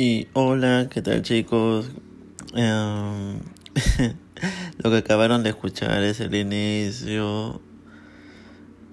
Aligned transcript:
Y 0.00 0.28
hola, 0.32 0.86
¿qué 0.88 1.02
tal 1.02 1.22
chicos? 1.22 1.90
Em, 2.54 3.40
lo 4.78 4.90
que 4.92 4.96
acabaron 4.98 5.42
de 5.42 5.50
escuchar 5.50 6.04
es 6.04 6.20
el 6.20 6.36
inicio 6.36 7.60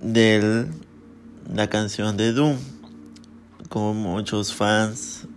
de 0.02 0.66
la 1.54 1.70
canción 1.70 2.18
de 2.18 2.32
Doom. 2.32 2.58
Como 3.70 3.94
muchos 3.94 4.56
fans 4.56 5.28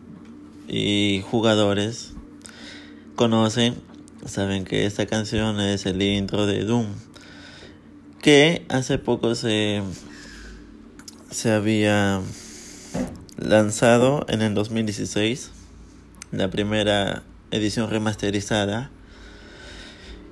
y 0.68 1.22
jugadores 1.30 2.14
conocen, 3.14 3.74
saben 4.24 4.64
que 4.64 4.86
esta 4.86 5.04
canción 5.04 5.60
es 5.60 5.84
el 5.84 6.00
intro 6.00 6.46
de 6.46 6.64
Doom. 6.64 6.86
Que 8.22 8.64
hace 8.70 8.96
poco 8.96 9.34
se, 9.34 9.82
se 11.30 11.50
había 11.50 12.22
lanzado 13.36 14.24
en 14.30 14.40
el 14.40 14.54
2016, 14.54 15.57
la 16.32 16.50
primera 16.50 17.22
edición 17.50 17.90
remasterizada. 17.90 18.90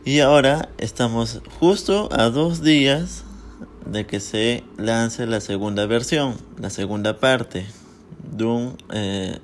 Y 0.04 0.20
ahora 0.20 0.68
estamos 0.78 1.40
justo 1.58 2.08
a 2.12 2.30
dos 2.30 2.62
días 2.62 3.24
de 3.84 4.06
que 4.06 4.20
se 4.20 4.62
lance 4.76 5.26
la 5.26 5.40
segunda 5.40 5.86
versión, 5.86 6.36
la 6.58 6.70
segunda 6.70 7.18
parte, 7.18 7.66
Doom, 8.32 8.76
eh, 8.92 9.38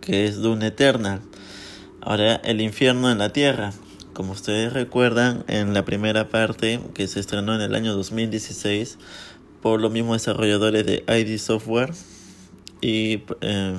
que 0.00 0.26
es 0.26 0.36
Doom 0.36 0.62
Eternal. 0.62 1.20
Ahora 2.00 2.36
el 2.36 2.60
infierno 2.60 3.10
en 3.10 3.18
la 3.18 3.32
tierra. 3.32 3.72
Como 4.12 4.32
ustedes 4.32 4.72
recuerdan, 4.72 5.44
en 5.48 5.72
la 5.72 5.84
primera 5.84 6.28
parte 6.28 6.80
que 6.94 7.06
se 7.08 7.20
estrenó 7.20 7.54
en 7.54 7.60
el 7.60 7.74
año 7.74 7.94
2016 7.94 8.98
por 9.62 9.80
los 9.80 9.92
mismos 9.92 10.16
desarrolladores 10.16 10.84
de 10.84 11.04
ID 11.06 11.38
Software, 11.38 11.92
y 12.80 13.22
em, 13.40 13.76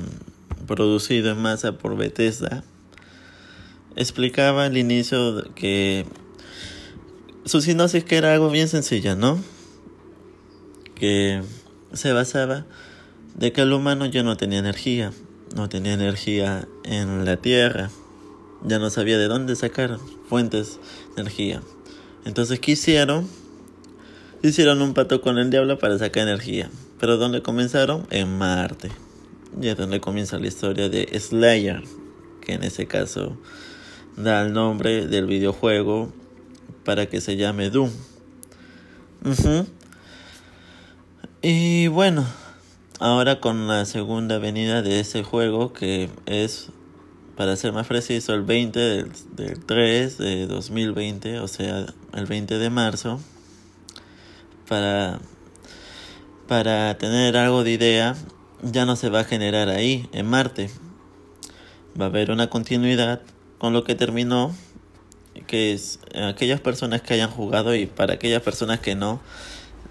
producido 0.66 1.32
en 1.32 1.42
masa 1.42 1.78
por 1.78 1.98
Bethesda, 1.98 2.64
explicaba 3.96 4.66
al 4.66 4.78
inicio 4.78 5.44
que 5.54 6.06
su 7.46 7.62
sinopsis 7.62 8.04
que 8.04 8.18
era 8.18 8.34
algo 8.34 8.50
bien 8.50 8.68
sencilla, 8.68 9.16
¿no? 9.16 9.40
Que 10.96 11.42
se 11.94 12.14
basaba 12.14 12.66
de 13.36 13.52
que 13.52 13.62
el 13.62 13.74
humano 13.74 14.06
ya 14.06 14.24
no 14.24 14.38
tenía 14.38 14.60
energía, 14.60 15.12
no 15.56 15.70
tenía 15.70 15.94
energía 15.94 16.68
en 16.84 17.26
la 17.26 17.38
tierra, 17.38 17.90
ya 18.64 18.80
no 18.80 18.90
sabía 18.90 19.18
de 19.18 19.28
dónde 19.28 19.56
sacar 19.56 19.98
fuentes 20.30 20.80
de 21.16 21.22
energía. 21.22 21.62
Entonces 22.26 22.60
quisieron, 22.60 23.28
hicieron 24.44 24.82
un 24.82 24.94
pato 24.94 25.22
con 25.22 25.38
el 25.38 25.50
diablo 25.50 25.80
para 25.80 25.98
sacar 25.98 26.24
energía. 26.24 26.70
Pero 27.00 27.18
¿dónde 27.18 27.42
comenzaron? 27.42 28.06
En 28.12 28.38
Marte. 28.38 28.92
Y 29.60 29.68
es 29.68 29.78
donde 29.78 30.00
comienza 30.00 30.38
la 30.38 30.48
historia 30.48 30.90
de 30.90 31.08
Slayer, 31.20 31.84
que 32.42 32.54
en 32.54 32.64
ese 32.64 32.88
caso 32.88 33.38
da 34.16 34.44
el 34.44 34.54
nombre 34.54 35.08
del 35.08 35.26
videojuego 35.26 36.12
para 36.86 37.08
que 37.08 37.22
se 37.22 37.38
llame 37.38 37.70
Doom. 37.70 37.90
Y 41.42 41.88
bueno, 41.88 42.26
ahora 43.00 43.40
con 43.40 43.68
la 43.68 43.86
segunda 43.86 44.38
venida 44.38 44.82
de 44.82 45.00
ese 45.00 45.24
juego 45.24 45.74
que 45.74 46.10
es, 46.26 46.70
para 47.36 47.56
ser 47.56 47.74
más 47.74 47.88
preciso, 47.88 48.34
el 48.34 48.44
20 48.44 48.80
del, 48.80 49.12
del 49.36 49.66
3 49.66 50.18
de 50.18 50.48
2020, 50.48 51.40
o 51.40 51.48
sea, 51.48 51.86
el 52.14 52.26
20 52.26 52.58
de 52.58 52.70
marzo, 52.70 53.20
para 54.68 55.20
para 56.52 56.98
tener 56.98 57.38
algo 57.38 57.64
de 57.64 57.72
idea, 57.72 58.14
ya 58.62 58.86
no 58.86 58.96
se 58.96 59.10
va 59.10 59.22
a 59.22 59.24
generar 59.24 59.70
ahí, 59.70 60.10
en 60.12 60.28
Marte. 60.28 60.70
Va 62.00 62.06
a 62.06 62.08
haber 62.10 62.32
una 62.32 62.50
continuidad 62.50 63.22
con 63.58 63.74
lo 63.74 63.84
que 63.84 63.96
terminó, 63.96 64.56
que 65.48 65.74
es 65.74 66.00
aquellas 66.14 66.60
personas 66.60 67.02
que 67.02 67.14
hayan 67.14 67.30
jugado 67.30 67.76
y 67.76 67.86
para 67.86 68.14
aquellas 68.14 68.42
personas 68.42 68.80
que 68.80 68.96
no, 68.96 69.22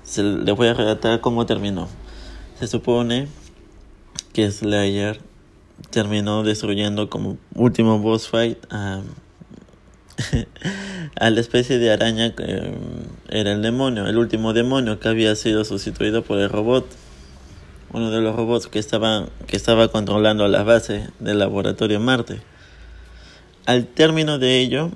se 0.02 0.22
les 0.22 0.54
voy 0.54 0.68
a 0.68 0.74
relatar 0.74 1.20
cómo 1.20 1.46
terminó. 1.46 1.88
Se 2.58 2.66
supone 2.66 3.28
que 4.32 4.50
Slayer 4.50 5.20
terminó 5.90 6.42
destruyendo 6.42 7.08
como 7.08 7.38
último 7.54 7.98
boss 7.98 8.28
fight 8.28 8.58
a 8.70 9.02
a 11.16 11.30
la 11.30 11.40
especie 11.40 11.78
de 11.78 11.92
araña 11.92 12.34
que 12.34 12.44
eh, 12.46 12.74
era 13.28 13.52
el 13.52 13.62
demonio, 13.62 14.06
el 14.06 14.18
último 14.18 14.52
demonio 14.52 15.00
que 15.00 15.08
había 15.08 15.34
sido 15.36 15.64
sustituido 15.64 16.22
por 16.22 16.38
el 16.38 16.48
robot, 16.48 16.86
uno 17.92 18.10
de 18.10 18.20
los 18.20 18.36
robots 18.36 18.66
que 18.66 18.78
estaba, 18.78 19.28
que 19.46 19.56
estaba 19.56 19.88
controlando 19.88 20.46
la 20.48 20.62
base 20.62 21.08
del 21.18 21.38
laboratorio 21.38 22.00
Marte. 22.00 22.40
Al 23.66 23.86
término 23.86 24.38
de 24.38 24.60
ello, 24.60 24.90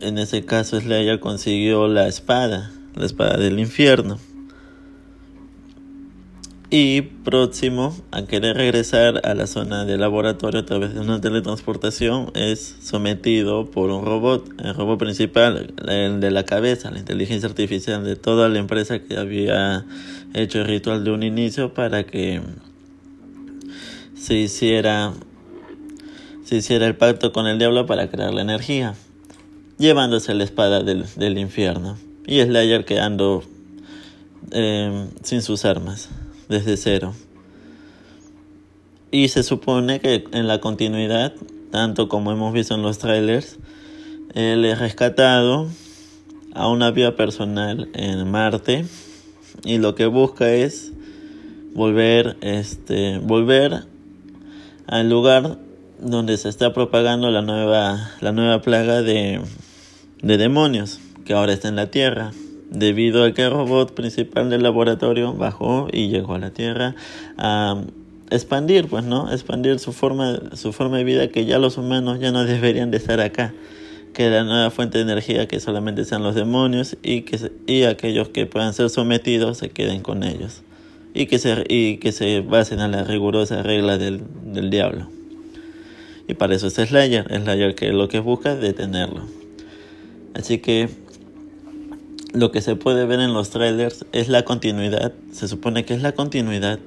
en 0.00 0.18
ese 0.18 0.44
caso 0.44 0.80
Slayer 0.80 1.20
consiguió 1.20 1.88
la 1.88 2.06
espada, 2.06 2.70
la 2.94 3.06
espada 3.06 3.36
del 3.36 3.58
infierno 3.58 4.18
y 6.70 7.00
próximo 7.00 7.96
a 8.10 8.26
querer 8.26 8.56
regresar 8.56 9.22
a 9.24 9.34
la 9.34 9.46
zona 9.46 9.86
del 9.86 10.00
laboratorio 10.00 10.60
a 10.60 10.66
través 10.66 10.92
de 10.92 11.00
una 11.00 11.18
teletransportación 11.20 12.30
es 12.34 12.76
sometido 12.82 13.70
por 13.70 13.90
un 13.90 14.04
robot, 14.04 14.46
el 14.60 14.74
robot 14.74 14.98
principal, 14.98 15.72
el 15.88 16.20
de 16.20 16.30
la 16.30 16.44
cabeza, 16.44 16.90
la 16.90 16.98
inteligencia 16.98 17.48
artificial 17.48 18.04
de 18.04 18.16
toda 18.16 18.50
la 18.50 18.58
empresa 18.58 18.98
que 18.98 19.16
había 19.16 19.86
hecho 20.34 20.60
el 20.60 20.66
ritual 20.66 21.04
de 21.04 21.10
un 21.10 21.22
inicio 21.22 21.72
para 21.72 22.04
que 22.04 22.42
se 24.14 24.34
hiciera 24.34 25.14
se 26.44 26.56
hiciera 26.56 26.86
el 26.86 26.96
pacto 26.96 27.32
con 27.32 27.46
el 27.46 27.58
diablo 27.58 27.86
para 27.86 28.08
crear 28.10 28.32
la 28.32 28.40
energía, 28.40 28.94
llevándose 29.78 30.34
la 30.34 30.44
espada 30.44 30.82
del, 30.82 31.04
del 31.16 31.36
infierno. 31.36 31.98
Y 32.26 32.40
Slayer 32.40 32.86
quedando 32.86 33.42
eh, 34.50 35.08
sin 35.22 35.42
sus 35.42 35.66
armas 35.66 36.08
desde 36.48 36.76
cero. 36.76 37.14
Y 39.10 39.28
se 39.28 39.42
supone 39.42 40.00
que 40.00 40.24
en 40.32 40.46
la 40.46 40.60
continuidad, 40.60 41.32
tanto 41.70 42.08
como 42.08 42.32
hemos 42.32 42.52
visto 42.52 42.74
en 42.74 42.82
los 42.82 42.98
trailers, 42.98 43.58
él 44.34 44.64
es 44.64 44.78
rescatado 44.78 45.68
a 46.54 46.68
una 46.68 46.90
vía 46.90 47.16
personal 47.16 47.88
en 47.94 48.30
Marte 48.30 48.84
y 49.64 49.78
lo 49.78 49.94
que 49.94 50.06
busca 50.06 50.52
es 50.52 50.92
volver 51.74 52.36
este 52.40 53.18
volver 53.18 53.84
al 54.86 55.08
lugar 55.08 55.58
donde 56.00 56.36
se 56.36 56.48
está 56.48 56.72
propagando 56.72 57.30
la 57.30 57.42
nueva 57.42 58.10
la 58.20 58.32
nueva 58.32 58.60
plaga 58.60 59.02
de, 59.02 59.40
de 60.22 60.36
demonios 60.36 61.00
que 61.24 61.34
ahora 61.34 61.52
está 61.52 61.68
en 61.68 61.76
la 61.76 61.90
Tierra 61.90 62.32
debido 62.70 63.24
a 63.24 63.32
que 63.32 63.42
el 63.42 63.50
robot 63.50 63.94
principal 63.94 64.50
del 64.50 64.62
laboratorio 64.62 65.34
bajó 65.34 65.88
y 65.92 66.08
llegó 66.08 66.34
a 66.34 66.38
la 66.38 66.50
Tierra 66.50 66.94
a 67.36 67.82
expandir, 68.30 68.88
pues, 68.88 69.04
¿no? 69.04 69.32
Expandir 69.32 69.78
su 69.78 69.92
forma, 69.92 70.40
su 70.54 70.72
forma 70.72 70.98
de 70.98 71.04
vida 71.04 71.28
que 71.28 71.44
ya 71.44 71.58
los 71.58 71.78
humanos 71.78 72.20
ya 72.20 72.32
no 72.32 72.44
deberían 72.44 72.90
de 72.90 72.98
estar 72.98 73.20
acá. 73.20 73.54
Que 74.12 74.30
la 74.30 74.42
nueva 74.42 74.70
fuente 74.70 74.98
de 74.98 75.04
energía 75.04 75.46
que 75.46 75.60
solamente 75.60 76.04
sean 76.04 76.22
los 76.22 76.34
demonios 76.34 76.96
y 77.02 77.22
que 77.22 77.52
y 77.66 77.84
aquellos 77.84 78.30
que 78.30 78.46
puedan 78.46 78.74
ser 78.74 78.90
sometidos 78.90 79.58
se 79.58 79.70
queden 79.70 80.02
con 80.02 80.24
ellos. 80.24 80.62
Y 81.14 81.26
que 81.26 81.38
se, 81.38 81.64
y 81.68 81.98
que 81.98 82.12
se 82.12 82.40
basen 82.40 82.80
a 82.80 82.88
la 82.88 83.04
rigurosa 83.04 83.62
regla 83.62 83.96
del, 83.96 84.22
del 84.44 84.70
diablo. 84.70 85.08
Y 86.26 86.34
para 86.34 86.54
eso 86.54 86.66
es 86.66 86.74
Slayer. 86.74 87.26
Slayer 87.28 87.74
que 87.74 87.92
lo 87.92 88.08
que 88.08 88.20
busca 88.20 88.52
es 88.52 88.60
detenerlo. 88.60 89.22
Así 90.34 90.58
que 90.58 90.88
lo 92.32 92.50
que 92.50 92.60
se 92.60 92.76
puede 92.76 93.06
ver 93.06 93.20
en 93.20 93.32
los 93.32 93.50
trailers 93.50 94.04
es 94.12 94.28
la 94.28 94.44
continuidad, 94.44 95.12
se 95.32 95.48
supone 95.48 95.84
que 95.84 95.94
es 95.94 96.02
la 96.02 96.12
continuidad 96.12 96.78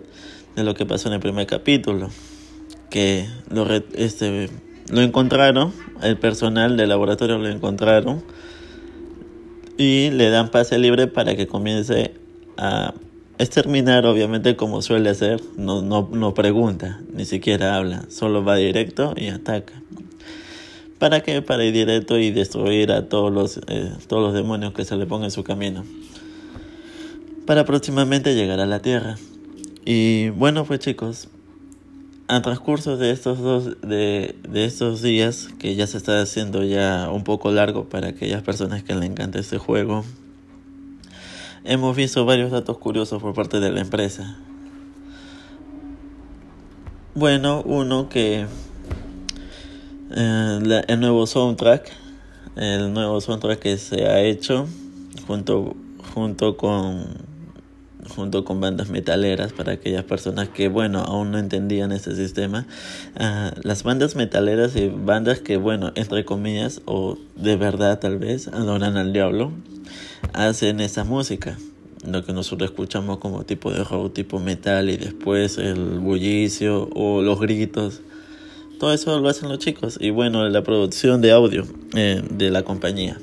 de 0.55 0.63
lo 0.63 0.73
que 0.73 0.85
pasó 0.85 1.07
en 1.07 1.15
el 1.15 1.19
primer 1.19 1.47
capítulo, 1.47 2.09
que 2.89 3.27
lo, 3.49 3.67
este, 3.93 4.49
lo 4.91 5.01
encontraron, 5.01 5.73
el 6.01 6.17
personal 6.17 6.77
del 6.77 6.89
laboratorio 6.89 7.37
lo 7.37 7.47
encontraron 7.47 8.23
y 9.77 10.11
le 10.11 10.29
dan 10.29 10.51
pase 10.51 10.77
libre 10.77 11.07
para 11.07 11.35
que 11.35 11.47
comience 11.47 12.13
a 12.57 12.93
exterminar, 13.39 14.05
obviamente 14.05 14.55
como 14.55 14.81
suele 14.81 15.09
hacer, 15.09 15.41
no, 15.57 15.81
no, 15.81 16.07
no 16.11 16.33
pregunta, 16.33 17.01
ni 17.13 17.25
siquiera 17.25 17.75
habla, 17.75 18.05
solo 18.09 18.43
va 18.43 18.55
directo 18.55 19.13
y 19.17 19.29
ataca. 19.29 19.81
¿Para 21.01 21.21
qué? 21.21 21.41
Para 21.41 21.65
ir 21.65 21.73
directo 21.73 22.19
y 22.19 22.29
destruir 22.29 22.91
a 22.91 23.09
todos 23.09 23.33
los, 23.33 23.57
eh, 23.65 23.91
todos 24.05 24.21
los 24.21 24.35
demonios 24.35 24.71
que 24.73 24.85
se 24.85 24.95
le 24.95 25.07
pongan 25.07 25.25
en 25.25 25.31
su 25.31 25.43
camino. 25.43 25.83
Para 27.47 27.65
próximamente 27.65 28.35
llegar 28.35 28.59
a 28.59 28.67
la 28.67 28.83
Tierra. 28.83 29.17
Y 29.83 30.29
bueno, 30.29 30.63
pues 30.63 30.79
chicos, 30.79 31.27
a 32.27 32.43
transcurso 32.43 32.97
de 32.97 33.09
estos 33.09 33.39
dos 33.39 33.81
de, 33.81 34.35
de, 34.47 34.65
estos 34.65 35.01
días 35.01 35.49
que 35.57 35.73
ya 35.73 35.87
se 35.87 35.97
está 35.97 36.21
haciendo 36.21 36.63
ya 36.63 37.09
un 37.11 37.23
poco 37.23 37.51
largo 37.51 37.89
para 37.89 38.09
aquellas 38.09 38.43
personas 38.43 38.83
que 38.83 38.93
le 38.93 39.07
encanta 39.07 39.39
este 39.39 39.57
juego 39.57 40.05
hemos 41.63 41.95
visto 41.95 42.25
varios 42.25 42.51
datos 42.51 42.77
curiosos 42.77 43.21
por 43.21 43.33
parte 43.33 43.59
de 43.59 43.71
la 43.71 43.81
empresa 43.81 44.37
Bueno, 47.15 47.63
uno 47.65 48.07
que 48.07 48.45
eh, 50.15 50.81
el 50.87 50.99
nuevo 50.99 51.25
soundtrack, 51.25 51.91
el 52.55 52.93
nuevo 52.93 53.19
soundtrack 53.21 53.59
que 53.59 53.77
se 53.77 54.05
ha 54.07 54.21
hecho 54.21 54.67
junto 55.27 55.75
junto 56.13 56.57
con 56.57 57.31
junto 58.15 58.43
con 58.43 58.59
bandas 58.59 58.89
metaleras 58.89 59.53
para 59.53 59.73
aquellas 59.73 60.03
personas 60.03 60.49
que 60.49 60.67
bueno 60.67 60.99
aún 60.99 61.31
no 61.31 61.37
entendían 61.37 61.91
ese 61.91 62.15
sistema 62.15 62.65
uh, 63.15 63.57
las 63.63 63.83
bandas 63.83 64.15
metaleras 64.15 64.75
y 64.75 64.89
bandas 64.89 65.39
que 65.39 65.57
bueno 65.57 65.91
entre 65.95 66.25
comillas 66.25 66.81
o 66.85 67.17
de 67.35 67.55
verdad 67.55 67.99
tal 67.99 68.17
vez 68.17 68.47
adoran 68.49 68.97
al 68.97 69.13
diablo 69.13 69.51
hacen 70.33 70.81
esa 70.81 71.03
música 71.05 71.57
lo 72.05 72.25
que 72.25 72.33
nosotros 72.33 72.71
escuchamos 72.71 73.19
como 73.19 73.43
tipo 73.43 73.71
de 73.71 73.83
rock, 73.83 74.13
tipo 74.13 74.39
metal 74.39 74.89
y 74.89 74.97
después 74.97 75.57
el 75.57 75.99
bullicio 75.99 76.89
o 76.95 77.21
los 77.21 77.39
gritos. 77.39 78.01
Todo 78.81 78.93
eso 78.93 79.19
lo 79.19 79.29
hacen 79.29 79.47
los 79.47 79.59
chicos 79.59 79.99
y 80.01 80.09
bueno, 80.09 80.49
la 80.49 80.63
producción 80.63 81.21
de 81.21 81.31
audio 81.31 81.67
eh, 81.93 82.23
de 82.31 82.49
la 82.49 82.63
compañía. 82.63 83.15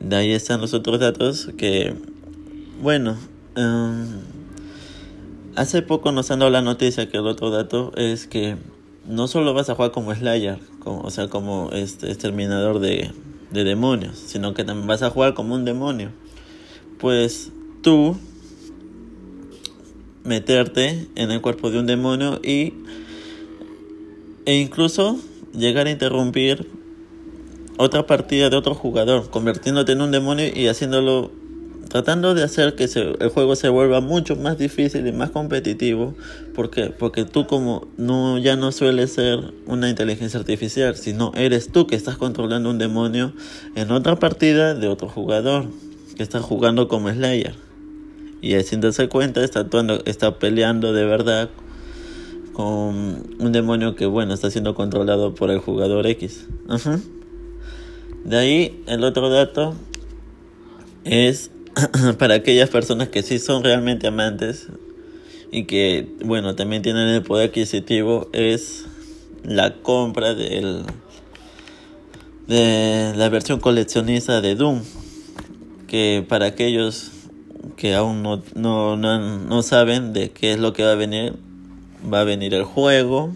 De 0.00 0.16
ahí 0.16 0.32
están 0.32 0.60
los 0.60 0.74
otros 0.74 0.98
datos 0.98 1.50
que, 1.56 1.94
bueno, 2.80 3.16
um, 3.56 4.06
hace 5.54 5.82
poco 5.82 6.10
nos 6.10 6.32
han 6.32 6.40
dado 6.40 6.50
la 6.50 6.62
noticia 6.62 7.08
que 7.08 7.18
el 7.18 7.28
otro 7.28 7.50
dato 7.50 7.92
es 7.94 8.26
que 8.26 8.56
no 9.06 9.28
solo 9.28 9.54
vas 9.54 9.70
a 9.70 9.76
jugar 9.76 9.92
como 9.92 10.12
Slayer, 10.12 10.58
como, 10.80 11.02
o 11.02 11.10
sea, 11.10 11.28
como 11.28 11.70
este 11.70 12.08
exterminador 12.08 12.80
de, 12.80 13.12
de 13.52 13.62
demonios, 13.62 14.18
sino 14.18 14.52
que 14.52 14.64
también 14.64 14.88
vas 14.88 15.04
a 15.04 15.10
jugar 15.10 15.34
como 15.34 15.54
un 15.54 15.64
demonio 15.64 16.10
pues 16.98 17.52
tú 17.82 18.16
meterte 20.24 21.06
en 21.14 21.30
el 21.30 21.40
cuerpo 21.40 21.70
de 21.70 21.78
un 21.78 21.86
demonio 21.86 22.40
y 22.42 22.74
e 24.46 24.56
incluso 24.56 25.18
llegar 25.54 25.86
a 25.86 25.90
interrumpir 25.90 26.68
otra 27.78 28.06
partida 28.06 28.50
de 28.50 28.56
otro 28.56 28.74
jugador, 28.74 29.30
convirtiéndote 29.30 29.92
en 29.92 30.02
un 30.02 30.10
demonio 30.10 30.46
y 30.54 30.68
haciéndolo 30.68 31.30
tratando 31.88 32.34
de 32.34 32.42
hacer 32.42 32.74
que 32.74 32.84
el 32.84 33.28
juego 33.28 33.54
se 33.54 33.68
vuelva 33.68 34.00
mucho 34.00 34.34
más 34.34 34.56
difícil 34.56 35.06
y 35.06 35.12
más 35.12 35.30
competitivo 35.30 36.14
porque 36.54 37.24
tú 37.30 37.46
como 37.46 37.86
no 37.98 38.38
ya 38.38 38.56
no 38.56 38.72
sueles 38.72 39.12
ser 39.12 39.52
una 39.66 39.90
inteligencia 39.90 40.40
artificial 40.40 40.96
sino 40.96 41.32
eres 41.34 41.70
tú 41.70 41.86
que 41.86 41.94
estás 41.94 42.16
controlando 42.16 42.70
un 42.70 42.78
demonio 42.78 43.34
en 43.74 43.90
otra 43.90 44.16
partida 44.16 44.74
de 44.74 44.88
otro 44.88 45.10
jugador 45.10 45.66
que 46.16 46.22
está 46.22 46.40
jugando 46.40 46.88
como 46.88 47.10
Slayer. 47.10 47.54
Y 48.40 48.60
sin 48.62 48.80
darse 48.80 49.08
cuenta 49.08 49.44
está 49.44 49.60
actuando, 49.60 50.02
está 50.04 50.38
peleando 50.38 50.92
de 50.92 51.04
verdad 51.04 51.50
con 52.52 53.36
un 53.38 53.52
demonio 53.52 53.94
que 53.94 54.06
bueno 54.06 54.34
está 54.34 54.50
siendo 54.50 54.74
controlado 54.74 55.34
por 55.34 55.50
el 55.50 55.58
jugador 55.58 56.06
X. 56.06 56.46
De 58.24 58.36
ahí 58.36 58.82
el 58.86 59.04
otro 59.04 59.30
dato 59.30 59.74
es 61.04 61.50
para 62.18 62.34
aquellas 62.34 62.70
personas 62.70 63.08
que 63.08 63.22
sí 63.22 63.38
son 63.38 63.64
realmente 63.64 64.06
amantes 64.06 64.68
y 65.50 65.64
que 65.64 66.08
bueno 66.24 66.54
también 66.54 66.82
tienen 66.82 67.08
el 67.08 67.22
poder 67.22 67.48
adquisitivo 67.48 68.28
es 68.32 68.86
la 69.44 69.74
compra 69.74 70.34
del 70.34 70.84
de 72.46 73.12
la 73.16 73.28
versión 73.28 73.60
coleccionista 73.60 74.40
de 74.40 74.54
Doom 74.54 74.82
que 75.92 76.24
para 76.26 76.46
aquellos 76.46 77.10
que 77.76 77.94
aún 77.94 78.22
no, 78.22 78.42
no, 78.54 78.96
no, 78.96 79.62
saben 79.62 80.12
de 80.12 80.30
qué 80.30 80.52
es 80.52 80.58
lo 80.58 80.72
que 80.72 80.84
va 80.84 80.92
a 80.92 80.94
venir, 80.94 81.34
va 82.02 82.20
a 82.20 82.24
venir 82.24 82.54
el 82.54 82.64
juego, 82.64 83.32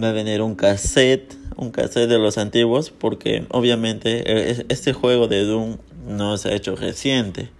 va 0.00 0.10
a 0.10 0.12
venir 0.12 0.42
un 0.42 0.54
cassette, 0.54 1.36
un 1.56 1.70
cassette 1.70 2.08
de 2.08 2.18
los 2.18 2.38
antiguos, 2.38 2.90
porque 2.90 3.46
obviamente 3.50 4.22
e, 4.26 4.66
este 4.68 4.92
juego 4.92 5.28
de 5.28 5.44
Doom 5.44 5.78
no 6.06 6.36
se 6.36 6.50
ha 6.50 6.52
hecho 6.54 6.76
reciente. 6.76 7.50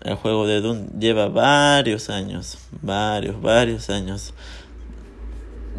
El 0.00 0.16
juego 0.16 0.46
de 0.46 0.60
Doom 0.60 0.98
lleva 0.98 1.28
varios 1.28 2.10
años, 2.10 2.58
varios, 2.80 3.40
varios 3.40 3.88
años. 3.90 4.34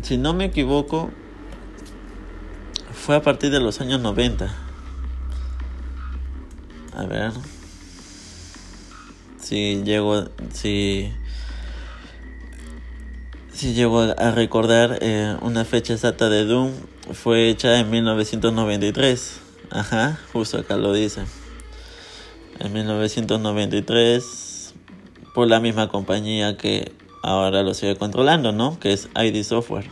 Si 0.02 0.18
no 0.18 0.34
me 0.34 0.46
equivoco, 0.46 1.12
fue 2.94 3.16
a 3.16 3.22
partir 3.22 3.52
de 3.52 3.60
los 3.60 3.82
años 3.82 4.00
90 4.00 4.64
a 6.96 7.06
ver. 7.06 7.32
Si 9.40 9.84
llego. 9.84 10.26
Si. 10.54 11.12
Si 13.54 13.76
llego 13.76 14.02
a 14.02 14.32
recordar 14.32 14.98
eh, 15.02 15.38
una 15.42 15.64
fecha 15.64 15.94
exacta 15.94 16.28
de 16.28 16.44
Doom, 16.44 16.72
fue 17.12 17.50
hecha 17.50 17.80
en 17.80 17.92
1993. 17.92 19.42
Ajá, 19.70 20.20
justo 20.34 20.58
acá 20.58 20.76
lo 20.76 20.92
dice. 20.92 21.22
En 22.60 22.74
1993, 22.74 24.74
por 25.36 25.48
la 25.48 25.60
misma 25.60 25.88
compañía 25.88 26.58
que 26.58 26.94
ahora 27.22 27.62
lo 27.62 27.76
sigue 27.76 27.96
controlando, 27.96 28.54
¿no? 28.54 28.80
Que 28.80 28.92
es 28.92 29.08
ID 29.16 29.44
Software. 29.44 29.86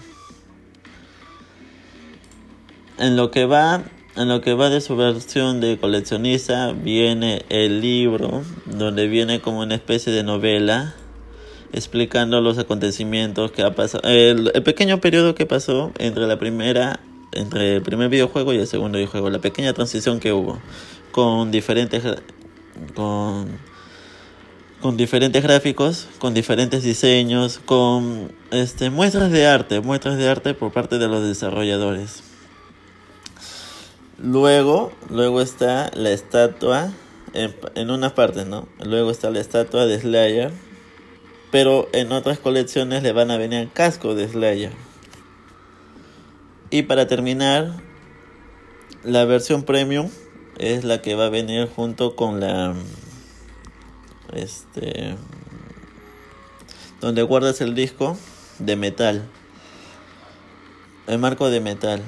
En 2.97 3.15
lo 3.15 3.29
que 3.29 3.45
va 3.45 3.83
en 4.17 4.27
lo 4.27 4.41
que 4.41 4.55
va 4.55 4.69
de 4.69 4.81
su 4.81 4.97
versión 4.97 5.61
de 5.61 5.77
coleccionista 5.77 6.73
viene 6.73 7.45
el 7.49 7.79
libro, 7.79 8.43
donde 8.65 9.07
viene 9.07 9.39
como 9.39 9.59
una 9.59 9.75
especie 9.75 10.11
de 10.11 10.23
novela 10.23 10.95
explicando 11.73 12.41
los 12.41 12.57
acontecimientos 12.57 13.51
que 13.51 13.63
ha 13.63 13.73
pasado, 13.75 14.07
el, 14.07 14.51
pequeño 14.63 14.99
periodo 14.99 15.35
que 15.35 15.45
pasó 15.45 15.91
entre 15.97 16.27
la 16.27 16.37
primera, 16.37 16.99
entre 17.31 17.77
el 17.77 17.81
primer 17.81 18.09
videojuego 18.09 18.53
y 18.53 18.57
el 18.57 18.67
segundo 18.67 18.97
videojuego, 18.97 19.29
la 19.29 19.39
pequeña 19.39 19.73
transición 19.73 20.19
que 20.19 20.33
hubo 20.33 20.59
con 21.11 21.51
diferentes, 21.51 22.03
con, 22.95 23.47
con 24.81 24.97
diferentes 24.97 25.43
gráficos, 25.43 26.07
con 26.19 26.33
diferentes 26.33 26.83
diseños, 26.83 27.59
con 27.63 28.31
este 28.51 28.89
muestras 28.89 29.31
de 29.31 29.47
arte, 29.47 29.79
muestras 29.81 30.17
de 30.17 30.29
arte 30.29 30.53
por 30.53 30.71
parte 30.71 30.97
de 30.97 31.07
los 31.07 31.23
desarrolladores. 31.23 32.23
Luego, 34.17 34.91
luego 35.09 35.41
está 35.41 35.89
la 35.95 36.11
estatua 36.11 36.91
en, 37.33 37.55
en 37.75 37.89
unas 37.89 38.11
partes, 38.11 38.45
¿no? 38.45 38.67
Luego 38.83 39.09
está 39.09 39.31
la 39.31 39.39
estatua 39.39 39.85
de 39.85 39.99
Slayer. 39.99 40.51
Pero 41.51 41.89
en 41.91 42.11
otras 42.11 42.39
colecciones 42.39 43.03
le 43.03 43.11
van 43.11 43.29
a 43.31 43.37
venir 43.37 43.59
el 43.59 43.71
casco 43.71 44.15
de 44.15 44.27
Slayer. 44.27 44.71
Y 46.69 46.83
para 46.83 47.07
terminar, 47.07 47.73
la 49.03 49.25
versión 49.25 49.63
premium 49.63 50.09
es 50.57 50.83
la 50.83 51.01
que 51.01 51.15
va 51.15 51.25
a 51.25 51.29
venir 51.29 51.67
junto 51.67 52.15
con 52.15 52.39
la 52.39 52.73
este 54.33 55.15
donde 57.01 57.23
guardas 57.23 57.59
el 57.61 57.75
disco 57.75 58.15
de 58.59 58.75
metal. 58.75 59.23
El 61.07 61.17
marco 61.17 61.49
de 61.49 61.59
metal. 61.59 62.01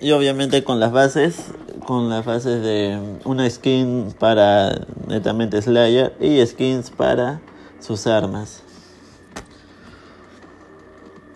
Y 0.00 0.10
obviamente 0.12 0.64
con 0.64 0.80
las 0.80 0.90
bases, 0.90 1.52
con 1.86 2.08
las 2.08 2.24
bases 2.24 2.62
de 2.62 2.98
una 3.24 3.48
skin 3.48 4.14
para 4.18 4.86
netamente 5.06 5.60
Slayer 5.60 6.16
y 6.20 6.44
skins 6.44 6.90
para 6.90 7.40
sus 7.82 8.06
armas. 8.06 8.62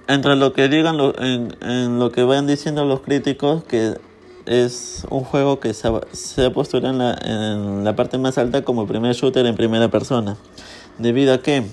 Entre 0.09 0.37
lo 0.37 0.53
que 0.53 0.69
digan, 0.69 0.97
en, 1.19 1.99
lo 1.99 2.13
que 2.13 2.23
van 2.23 2.47
diciendo 2.47 2.85
los 2.85 3.01
críticos, 3.01 3.65
que 3.65 3.95
es 4.47 5.05
un 5.11 5.25
juego 5.25 5.59
que 5.59 5.75
se, 5.75 5.91
se 6.13 6.51
postura 6.51 6.91
en 6.91 6.99
la, 6.99 7.15
en 7.15 7.83
la 7.83 7.97
parte 7.97 8.17
más 8.17 8.39
alta 8.39 8.63
como 8.63 8.87
primer 8.87 9.15
shooter 9.15 9.45
en 9.47 9.57
primera 9.57 9.91
persona. 9.91 10.37
Debido 10.99 11.35
a 11.35 11.43
que, 11.43 11.65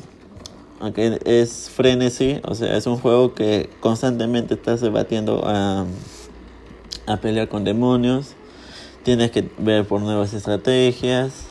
es 1.25 1.69
frenesí, 1.69 2.41
o 2.43 2.55
sea, 2.55 2.75
es 2.75 2.87
un 2.87 2.97
juego 2.97 3.35
que 3.35 3.69
constantemente 3.79 4.55
estás 4.55 4.81
debatiendo 4.81 5.43
a 5.45 5.85
a 7.05 7.17
pelear 7.17 7.47
con 7.49 7.63
demonios, 7.63 8.33
tienes 9.03 9.31
que 9.31 9.49
ver 9.57 9.85
por 9.85 10.01
nuevas 10.01 10.33
estrategias. 10.33 11.47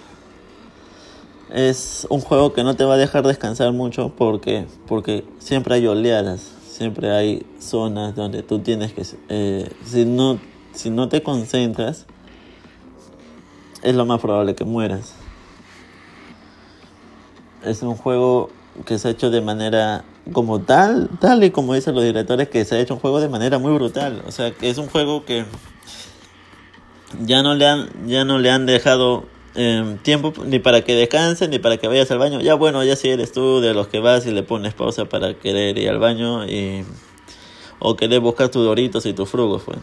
Es 1.53 2.07
un 2.09 2.23
juego 2.23 2.55
que 2.55 2.65
no 2.65 2.77
te 2.77 2.85
va 2.85 2.95
a 2.95 2.97
dejar 2.97 3.27
descansar 3.27 3.73
mucho 3.73 4.11
porque, 4.17 4.65
porque 4.87 5.23
siempre 5.39 5.75
hay 5.75 5.87
oleadas, 5.87 6.51
siempre 6.67 7.11
hay 7.11 7.45
zonas 7.61 8.17
donde 8.17 8.43
tú 8.43 8.61
tienes 8.61 8.95
que... 8.95 9.03
Eh, 9.29 9.71
si, 9.85 10.07
no, 10.07 10.39
si 10.73 10.89
no 10.89 11.11
te 11.11 11.23
concentras, 11.23 12.07
es 13.83 13.95
lo 13.95 14.07
más 14.07 14.19
probable 14.21 14.55
que 14.55 14.65
mueras. 14.65 15.15
Es 17.63 17.83
un 17.83 17.97
juego 17.97 18.49
que 18.87 18.99
se 18.99 19.09
ha 19.09 19.11
hecho 19.11 19.31
de 19.31 19.43
manera 19.43 20.05
como 20.33 20.63
tal, 20.63 21.11
tal 21.21 21.45
y 21.45 21.51
como 21.51 21.75
dicen 21.75 21.95
los 21.95 22.05
directores, 22.05 22.49
que 22.49 22.65
se 22.65 22.77
ha 22.77 22.81
hecho 22.81 22.95
un 22.95 23.01
juego 23.01 23.21
de 23.21 23.29
manera 23.29 23.59
muy 23.59 23.75
brutal. 23.75 24.23
O 24.27 24.33
sea, 24.33 24.53
que 24.53 24.71
es 24.71 24.79
un 24.79 24.87
juego 24.87 25.27
que 25.27 25.45
ya 27.27 27.43
no 27.43 27.55
le 27.55 27.67
han, 27.67 27.91
ya 28.07 28.25
no 28.25 28.39
le 28.39 28.51
han 28.51 28.65
dejado 28.65 29.25
em, 29.55 29.99
tiempo 29.99 30.33
ni 30.45 30.59
para 30.59 30.83
que 30.83 30.95
descansen 30.95 31.51
ni 31.51 31.59
para 31.59 31.77
que 31.77 31.89
vayas 31.89 32.11
al 32.11 32.19
baño. 32.19 32.41
Ya 32.41 32.55
bueno, 32.55 32.83
ya 32.85 32.97
si 32.97 33.09
eres 33.09 33.33
tú 33.33 33.61
de 33.61 33.75
los 33.75 33.89
que 33.89 34.01
vas 34.01 34.27
y 34.27 34.31
le 34.31 34.43
pones 34.43 34.75
pausa 34.75 35.05
para 35.07 35.35
querer 35.35 35.79
ir 35.79 35.89
al 35.89 35.99
baño 35.99 36.47
y 36.47 36.85
o 37.79 37.97
querer 37.97 38.21
buscar 38.21 38.49
tus 38.49 38.65
doritos 38.65 39.07
y 39.07 39.13
tus 39.13 39.29
frugos, 39.29 39.63
pues. 39.65 39.79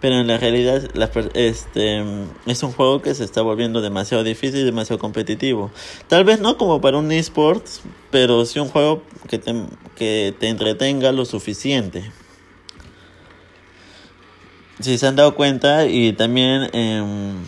Pero 0.00 0.18
en 0.18 0.26
la 0.26 0.38
realidad 0.38 0.82
este, 1.34 2.04
es 2.46 2.62
un 2.62 2.72
juego 2.72 3.02
que 3.02 3.14
se 3.14 3.22
está 3.22 3.42
volviendo 3.42 3.80
demasiado 3.80 4.24
difícil 4.24 4.60
y 4.60 4.64
demasiado 4.64 4.98
competitivo. 4.98 5.70
Tal 6.08 6.24
vez 6.24 6.40
no 6.40 6.56
como 6.56 6.80
para 6.80 6.96
un 6.96 7.12
esports, 7.12 7.82
pero 8.10 8.44
sí 8.46 8.58
un 8.58 8.68
juego 8.68 9.02
que 9.28 9.38
te, 9.38 9.54
que 9.96 10.34
te 10.38 10.48
entretenga 10.48 11.12
lo 11.12 11.24
suficiente. 11.24 12.10
Si 14.80 14.96
se 14.96 15.06
han 15.06 15.16
dado 15.16 15.34
cuenta 15.34 15.86
y 15.86 16.14
también 16.14 16.70
en, 16.72 17.44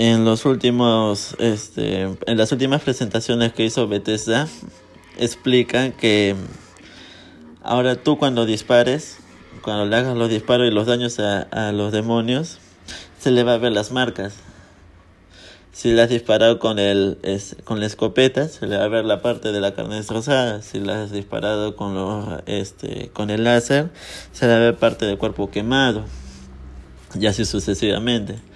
en 0.00 0.24
los 0.24 0.46
últimos 0.46 1.36
este, 1.38 2.04
en 2.04 2.36
las 2.38 2.50
últimas 2.52 2.80
presentaciones 2.80 3.52
que 3.52 3.66
hizo 3.66 3.86
Bethesda 3.86 4.48
explican 5.18 5.92
que 5.92 6.34
ahora 7.62 7.96
tú 7.96 8.16
cuando 8.16 8.46
dispares 8.46 9.18
cuando 9.60 9.84
le 9.84 9.96
hagas 9.96 10.16
los 10.16 10.30
disparos 10.30 10.66
y 10.66 10.70
los 10.70 10.86
daños 10.86 11.20
a, 11.20 11.72
los 11.72 11.92
demonios, 11.92 12.56
se 13.18 13.30
le 13.30 13.42
va 13.42 13.52
a 13.52 13.58
ver 13.58 13.72
las 13.72 13.92
marcas. 13.92 14.36
Si 15.70 15.92
le 15.92 16.00
has 16.00 16.08
disparado 16.08 16.58
con, 16.58 16.78
el, 16.78 17.18
con 17.64 17.78
la 17.78 17.84
escopeta, 17.84 18.48
se 18.48 18.66
le 18.66 18.78
va 18.78 18.84
a 18.84 18.88
ver 18.88 19.04
la 19.04 19.20
parte 19.20 19.52
de 19.52 19.60
la 19.60 19.74
carne 19.74 19.96
destrozada. 19.96 20.62
Si 20.62 20.80
le 20.80 20.92
has 20.92 21.12
disparado 21.12 21.76
con, 21.76 21.94
los, 21.94 22.40
este, 22.46 23.10
con 23.12 23.28
el 23.28 23.44
láser, 23.44 23.90
se 24.32 24.46
le 24.46 24.52
va 24.52 24.58
a 24.58 24.62
ver 24.62 24.76
parte 24.76 25.04
del 25.04 25.18
cuerpo 25.18 25.50
quemado. 25.50 26.06
Y 27.18 27.26
así 27.26 27.44
sucesivamente. 27.44 28.49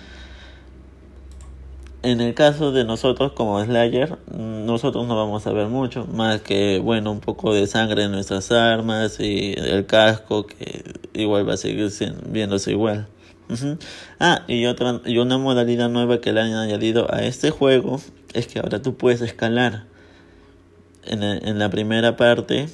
En 2.05 2.21
el 2.21 2.35
caso 2.35 2.71
de 2.71 2.85
nosotros 2.85 3.33
como 3.33 3.65
Slayer, 3.65 4.19
nosotros 4.31 5.09
no 5.09 5.17
vamos 5.17 5.47
a 5.47 5.55
ver 5.55 5.69
mucho, 5.69 6.07
más 6.07 6.43
que, 6.43 6.79
bueno, 6.79 7.11
un 7.11 7.21
poco 7.21 7.55
de 7.55 7.67
sangre 7.67 8.05
en 8.05 8.13
nuestras 8.13 8.53
armas 8.53 9.21
y 9.21 9.55
el 9.57 9.87
casco 9.87 10.47
que 10.47 10.85
igual 11.15 11.49
va 11.49 11.55
a 11.55 11.57
seguir 11.57 11.91
viéndose 12.29 12.73
igual. 12.73 13.09
Ah, 14.21 14.43
y 14.49 14.67
otra 14.67 15.01
y 15.07 15.17
una 15.17 15.39
modalidad 15.39 15.89
nueva 15.89 16.21
que 16.21 16.35
le 16.35 16.43
han 16.43 16.53
añadido 16.53 17.07
a 17.11 17.23
este 17.23 17.51
juego 17.51 17.99
es 18.35 18.49
que 18.49 18.59
ahora 18.59 18.83
tú 18.83 18.99
puedes 18.99 19.23
escalar. 19.23 19.87
En, 21.07 21.23
en 21.23 21.59
la 21.59 21.71
primera 21.71 22.17
parte, 22.19 22.69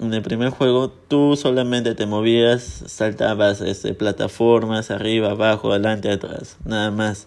en 0.00 0.14
el 0.14 0.22
primer 0.22 0.50
juego, 0.50 0.88
tú 0.88 1.34
solamente 1.34 1.96
te 1.96 2.06
movías, 2.06 2.84
saltabas 2.86 3.60
este, 3.60 3.92
plataformas 3.94 4.92
arriba, 4.92 5.32
abajo, 5.32 5.72
adelante, 5.72 6.12
atrás, 6.12 6.58
nada 6.64 6.92
más 6.92 7.26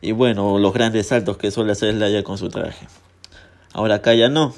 y 0.00 0.12
bueno, 0.12 0.58
los 0.58 0.72
grandes 0.72 1.08
saltos 1.08 1.36
que 1.36 1.50
suele 1.50 1.72
hacer 1.72 1.94
Slayer 1.94 2.22
con 2.24 2.38
su 2.38 2.48
traje. 2.48 2.86
Ahora 3.72 3.96
acá 3.96 4.14
ya 4.14 4.28
no. 4.28 4.54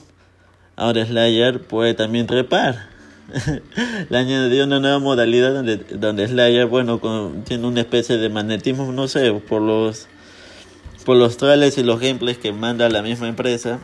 Ahora 0.76 1.04
Slayer 1.04 1.62
puede 1.62 1.94
también 1.94 2.26
trepar. 2.26 2.88
Le 4.10 4.18
añadió 4.18 4.64
una 4.64 4.80
nueva 4.80 4.98
modalidad 4.98 5.52
donde, 5.52 5.76
donde 5.76 6.26
Slayer, 6.26 6.66
bueno, 6.66 7.00
tiene 7.44 7.66
una 7.66 7.80
especie 7.80 8.16
de 8.16 8.28
magnetismo, 8.28 8.90
no 8.92 9.08
sé, 9.08 9.32
por 9.32 9.62
los 9.62 10.08
por 11.04 11.16
los 11.16 11.38
trailers 11.38 11.78
y 11.78 11.82
los 11.82 12.00
gameplays 12.00 12.36
que 12.36 12.52
manda 12.52 12.86
la 12.90 13.00
misma 13.00 13.28
empresa 13.28 13.78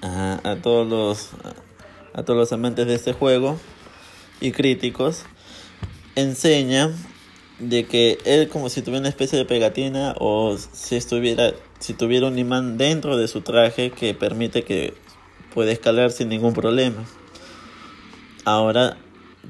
a 0.00 0.56
todos 0.62 0.86
los 0.86 1.30
a 2.12 2.22
todos 2.22 2.38
los 2.38 2.52
amantes 2.52 2.86
de 2.86 2.94
este 2.94 3.12
juego 3.12 3.58
y 4.40 4.52
críticos 4.52 5.24
enseña 6.14 6.90
de 7.58 7.86
que 7.86 8.18
él 8.24 8.48
como 8.48 8.68
si 8.68 8.82
tuviera 8.82 9.00
una 9.00 9.08
especie 9.08 9.38
de 9.38 9.44
pegatina 9.44 10.14
o 10.18 10.56
si 10.72 10.96
estuviera 10.96 11.52
si 11.78 11.94
tuviera 11.94 12.26
un 12.26 12.38
imán 12.38 12.78
dentro 12.78 13.16
de 13.16 13.28
su 13.28 13.42
traje 13.42 13.90
que 13.90 14.14
permite 14.14 14.64
que 14.64 14.94
pueda 15.52 15.70
escalar 15.70 16.10
sin 16.10 16.28
ningún 16.28 16.54
problema. 16.54 17.04
Ahora 18.44 18.96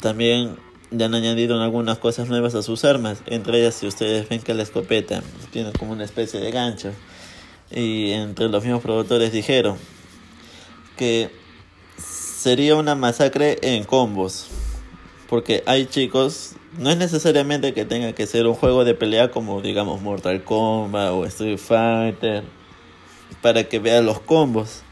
también 0.00 0.56
ya 0.90 1.06
han 1.06 1.14
añadido 1.14 1.60
algunas 1.62 1.98
cosas 1.98 2.28
nuevas 2.28 2.54
a 2.54 2.62
sus 2.62 2.84
armas, 2.84 3.22
entre 3.26 3.60
ellas 3.60 3.74
si 3.74 3.86
ustedes 3.86 4.28
ven 4.28 4.42
que 4.42 4.54
la 4.54 4.62
escopeta 4.62 5.22
tiene 5.50 5.72
como 5.72 5.92
una 5.92 6.04
especie 6.04 6.40
de 6.40 6.50
gancho 6.50 6.92
y 7.70 8.10
entre 8.12 8.48
los 8.48 8.62
mismos 8.62 8.82
productores 8.82 9.32
dijeron 9.32 9.76
que 10.96 11.30
sería 11.96 12.76
una 12.76 12.94
masacre 12.94 13.58
en 13.62 13.84
combos 13.84 14.48
porque 15.28 15.62
hay 15.66 15.86
chicos 15.86 16.56
no 16.78 16.90
es 16.90 16.96
necesariamente 16.96 17.72
que 17.72 17.84
tenga 17.84 18.12
que 18.12 18.26
ser 18.26 18.46
un 18.46 18.54
juego 18.54 18.84
de 18.84 18.94
pelea 18.94 19.30
como 19.30 19.60
digamos 19.60 20.02
Mortal 20.02 20.42
Kombat 20.42 21.12
o 21.12 21.24
Street 21.24 21.58
Fighter 21.58 22.44
para 23.42 23.64
que 23.64 23.78
vean 23.78 24.06
los 24.06 24.20
combos. 24.20 24.82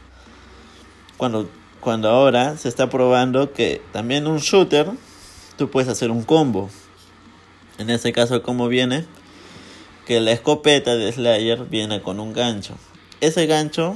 Cuando, 1.17 1.49
cuando 1.79 2.09
ahora 2.09 2.57
se 2.57 2.69
está 2.69 2.89
probando 2.89 3.53
que 3.53 3.81
también 3.91 4.27
un 4.27 4.39
shooter 4.39 4.87
tú 5.57 5.69
puedes 5.69 5.89
hacer 5.89 6.11
un 6.11 6.23
combo. 6.23 6.69
En 7.77 7.89
este 7.89 8.13
caso 8.13 8.43
cómo 8.43 8.67
viene 8.67 9.05
que 10.05 10.19
la 10.19 10.31
escopeta 10.31 10.95
de 10.95 11.11
Slayer 11.11 11.65
viene 11.65 12.01
con 12.01 12.19
un 12.19 12.33
gancho. 12.33 12.75
Ese 13.21 13.45
gancho 13.45 13.95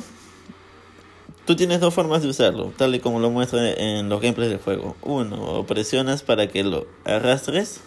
Tú 1.48 1.56
tienes 1.56 1.80
dos 1.80 1.94
formas 1.94 2.22
de 2.22 2.28
usarlo, 2.28 2.74
tal 2.76 2.94
y 2.94 3.00
como 3.00 3.22
lo 3.22 3.32
muestra 3.32 3.72
en 3.72 4.10
los 4.10 4.20
gameplays 4.20 4.50
del 4.50 4.60
juego. 4.60 4.98
Uno, 5.02 5.66
presionas 5.66 6.22
para 6.22 6.48
que 6.48 6.66
lo 6.66 6.88
arrastres, 7.06 7.80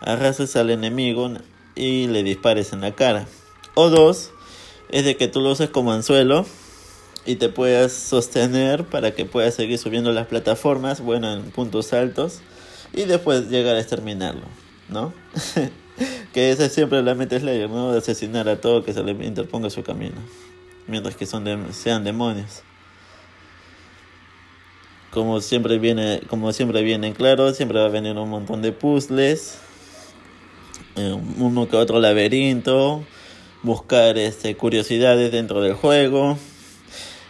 arrastres 0.00 0.56
al 0.56 0.70
enemigo 0.70 1.30
y 1.76 2.08
le 2.08 2.24
dispares 2.24 2.72
en 2.72 2.80
la 2.80 2.90
cara. 2.90 3.28
O 3.74 3.88
dos, 3.88 4.32
es 4.88 5.04
de 5.04 5.16
que 5.16 5.28
tú 5.28 5.40
lo 5.40 5.52
uses 5.52 5.70
como 5.70 5.92
anzuelo 5.92 6.44
y 7.24 7.36
te 7.36 7.50
puedas 7.50 7.92
sostener 7.92 8.82
para 8.84 9.12
que 9.12 9.26
puedas 9.26 9.54
seguir 9.54 9.78
subiendo 9.78 10.10
las 10.10 10.26
plataformas, 10.26 11.02
bueno, 11.02 11.32
en 11.32 11.52
puntos 11.52 11.92
altos, 11.92 12.40
y 12.92 13.04
después 13.04 13.48
llegar 13.48 13.76
a 13.76 13.80
exterminarlo, 13.80 14.46
¿no? 14.88 15.14
que 16.32 16.50
esa 16.50 16.64
es 16.64 16.72
siempre 16.72 17.00
la 17.00 17.14
mente 17.14 17.38
Slayer, 17.38 17.70
¿no? 17.70 17.92
De 17.92 17.98
asesinar 17.98 18.48
a 18.48 18.60
todo 18.60 18.82
que 18.82 18.92
se 18.92 19.04
le 19.04 19.12
interponga 19.24 19.70
su 19.70 19.84
camino 19.84 20.16
mientras 20.86 21.16
que 21.16 21.26
son 21.26 21.72
sean 21.72 22.04
demonios. 22.04 22.62
Como 25.10 25.40
siempre 25.40 25.78
viene, 25.78 26.22
como 26.28 26.52
siempre 26.52 26.82
viene 26.82 27.12
claro, 27.12 27.54
siempre 27.54 27.78
va 27.78 27.86
a 27.86 27.90
venir 27.90 28.16
un 28.16 28.30
montón 28.30 28.62
de 28.62 28.72
puzzles, 28.72 29.58
eh, 30.96 31.16
uno 31.38 31.68
que 31.68 31.76
otro 31.76 32.00
laberinto, 32.00 33.04
buscar 33.62 34.18
este, 34.18 34.56
curiosidades 34.56 35.30
dentro 35.30 35.60
del 35.60 35.74
juego. 35.74 36.36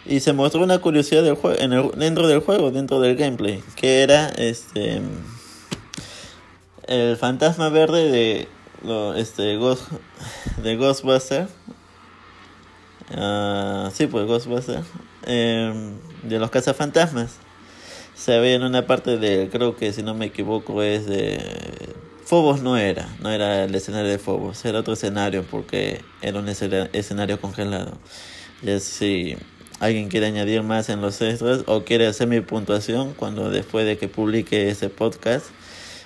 Y 0.07 0.19
se 0.19 0.33
mostró 0.33 0.63
una 0.63 0.79
curiosidad 0.79 1.23
del 1.23 1.37
en 1.59 1.99
dentro 1.99 2.27
del 2.27 2.39
juego, 2.39 2.71
dentro 2.71 2.99
del 2.99 3.15
gameplay, 3.15 3.63
que 3.75 4.01
era 4.03 4.29
este 4.29 5.01
el 6.87 7.17
fantasma 7.17 7.69
verde 7.69 8.11
de 8.11 8.47
este 9.19 9.57
Ghost, 9.57 9.91
de 10.61 10.75
Ghostbuster 10.75 11.47
Uh, 13.11 13.89
sí, 13.91 14.07
pues 14.07 14.25
Ghostbusters. 14.25 14.87
Eh, 15.25 15.91
de 16.23 16.39
los 16.39 16.49
cazafantasmas. 16.49 17.37
Se 18.15 18.39
ve 18.39 18.55
en 18.55 18.63
una 18.63 18.87
parte 18.87 19.17
de, 19.17 19.49
creo 19.51 19.75
que 19.75 19.91
si 19.93 20.01
no 20.01 20.13
me 20.13 20.27
equivoco, 20.27 20.81
es 20.81 21.05
de. 21.05 21.39
Fobos 22.25 22.63
no 22.63 22.75
era, 22.75 23.07
no 23.21 23.29
era 23.29 23.65
el 23.65 23.75
escenario 23.75 24.09
de 24.09 24.17
Fobos, 24.17 24.65
era 24.65 24.79
otro 24.79 24.95
escenario 24.95 25.43
porque 25.43 26.01
era 26.23 26.39
un 26.39 26.49
escenario 26.49 27.39
congelado. 27.39 27.99
Y 28.63 28.79
si 28.79 29.37
alguien 29.79 30.09
quiere 30.09 30.25
añadir 30.25 30.63
más 30.63 30.89
en 30.89 31.01
los 31.01 31.21
extras 31.21 31.63
o 31.67 31.83
quiere 31.83 32.07
hacer 32.07 32.27
mi 32.27 32.41
puntuación 32.41 33.13
cuando 33.13 33.51
después 33.51 33.85
de 33.85 33.99
que 33.99 34.07
publique 34.07 34.69
ese 34.69 34.89
podcast 34.89 35.47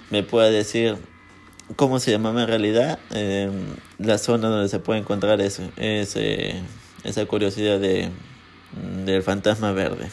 me 0.09 0.23
pueda 0.23 0.49
decir 0.49 0.97
cómo 1.77 1.99
se 1.99 2.11
llama 2.11 2.29
en 2.41 2.47
realidad 2.47 2.99
eh, 3.11 3.49
la 3.97 4.17
zona 4.17 4.49
donde 4.49 4.67
se 4.67 4.79
puede 4.79 4.99
encontrar 4.99 5.39
ese, 5.39 5.69
ese 5.77 6.55
esa 7.03 7.25
curiosidad 7.25 7.79
de 7.79 8.11
del 9.05 9.23
fantasma 9.23 9.71
verde. 9.71 10.09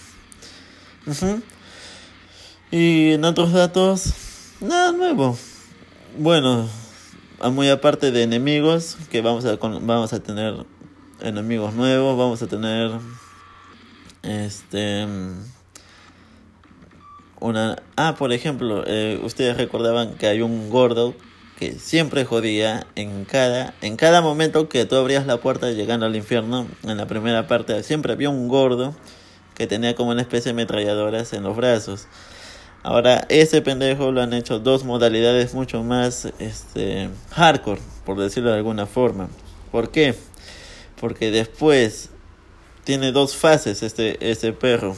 Y 2.70 3.12
en 3.12 3.24
otros 3.24 3.52
datos, 3.52 4.12
nada 4.60 4.92
nuevo. 4.92 5.36
Bueno, 6.18 6.68
muy 7.52 7.68
aparte 7.68 8.10
de 8.10 8.22
enemigos, 8.22 8.96
que 9.10 9.20
vamos 9.20 9.44
a, 9.44 9.56
vamos 9.56 10.12
a 10.12 10.20
tener 10.20 10.64
enemigos 11.20 11.74
nuevos, 11.74 12.18
vamos 12.18 12.42
a 12.42 12.46
tener 12.46 12.90
este 14.22 15.06
una 17.38 17.76
ah 17.96 18.16
por 18.18 18.32
ejemplo 18.32 18.82
eh, 18.86 19.20
ustedes 19.22 19.56
recordaban 19.56 20.14
que 20.14 20.26
hay 20.26 20.40
un 20.40 20.68
gordo 20.68 21.14
que 21.58 21.72
siempre 21.78 22.24
jodía 22.24 22.86
en 22.96 23.24
cada, 23.24 23.74
en 23.80 23.96
cada 23.96 24.20
momento 24.20 24.68
que 24.68 24.84
tú 24.84 24.96
abrías 24.96 25.26
la 25.26 25.38
puerta 25.38 25.70
llegando 25.70 26.06
al 26.06 26.14
infierno, 26.14 26.66
en 26.82 26.96
la 26.96 27.06
primera 27.06 27.46
parte 27.46 27.82
siempre 27.82 28.12
había 28.12 28.28
un 28.28 28.48
gordo 28.48 28.94
que 29.54 29.66
tenía 29.66 29.94
como 29.94 30.10
una 30.10 30.20
especie 30.20 30.52
de 30.52 30.60
ametralladoras 30.62 31.32
en 31.32 31.42
los 31.42 31.56
brazos. 31.56 32.08
Ahora 32.82 33.26
ese 33.30 33.62
pendejo 33.62 34.12
lo 34.12 34.20
han 34.22 34.34
hecho 34.34 34.58
dos 34.58 34.84
modalidades 34.84 35.54
mucho 35.54 35.82
más 35.82 36.28
este 36.38 37.08
hardcore, 37.30 37.80
por 38.04 38.18
decirlo 38.20 38.50
de 38.50 38.56
alguna 38.58 38.86
forma. 38.86 39.28
¿Por 39.72 39.90
qué? 39.90 40.14
Porque 41.00 41.30
después 41.30 42.10
tiene 42.84 43.12
dos 43.12 43.34
fases 43.34 43.82
este, 43.82 44.30
este 44.30 44.52
perro. 44.52 44.94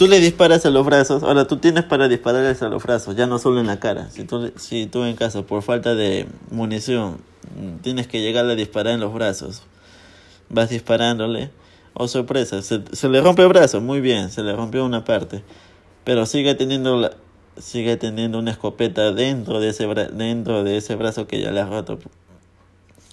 Tú 0.00 0.06
le 0.06 0.18
disparas 0.18 0.64
a 0.64 0.70
los 0.70 0.86
brazos, 0.86 1.22
ahora 1.22 1.46
tú 1.46 1.58
tienes 1.58 1.84
para 1.84 2.08
dispararles 2.08 2.62
a 2.62 2.70
los 2.70 2.82
brazos, 2.82 3.16
ya 3.16 3.26
no 3.26 3.38
solo 3.38 3.60
en 3.60 3.66
la 3.66 3.80
cara. 3.80 4.08
Si 4.08 4.24
tú, 4.24 4.50
si 4.56 4.86
tú 4.86 5.04
en 5.04 5.14
casa, 5.14 5.42
por 5.42 5.60
falta 5.60 5.94
de 5.94 6.26
munición, 6.50 7.18
tienes 7.82 8.06
que 8.06 8.22
llegarle 8.22 8.54
a 8.54 8.56
disparar 8.56 8.94
en 8.94 9.00
los 9.00 9.12
brazos, 9.12 9.62
vas 10.48 10.70
disparándole, 10.70 11.50
oh 11.92 12.08
sorpresa, 12.08 12.62
se, 12.62 12.80
se 12.90 13.08
le 13.10 13.20
rompe 13.20 13.42
el 13.42 13.48
brazo, 13.48 13.82
muy 13.82 14.00
bien, 14.00 14.30
se 14.30 14.42
le 14.42 14.56
rompió 14.56 14.86
una 14.86 15.04
parte, 15.04 15.42
pero 16.04 16.24
sigue 16.24 16.54
teniendo 16.54 16.96
la, 16.96 17.10
sigue 17.58 17.98
teniendo 17.98 18.38
una 18.38 18.52
escopeta 18.52 19.12
dentro 19.12 19.60
de 19.60 19.68
ese 19.68 19.86
dentro 20.14 20.64
de 20.64 20.78
ese 20.78 20.96
brazo 20.96 21.26
que 21.26 21.42
ya 21.42 21.50
le 21.50 21.60
has 21.60 21.68
roto 21.68 21.98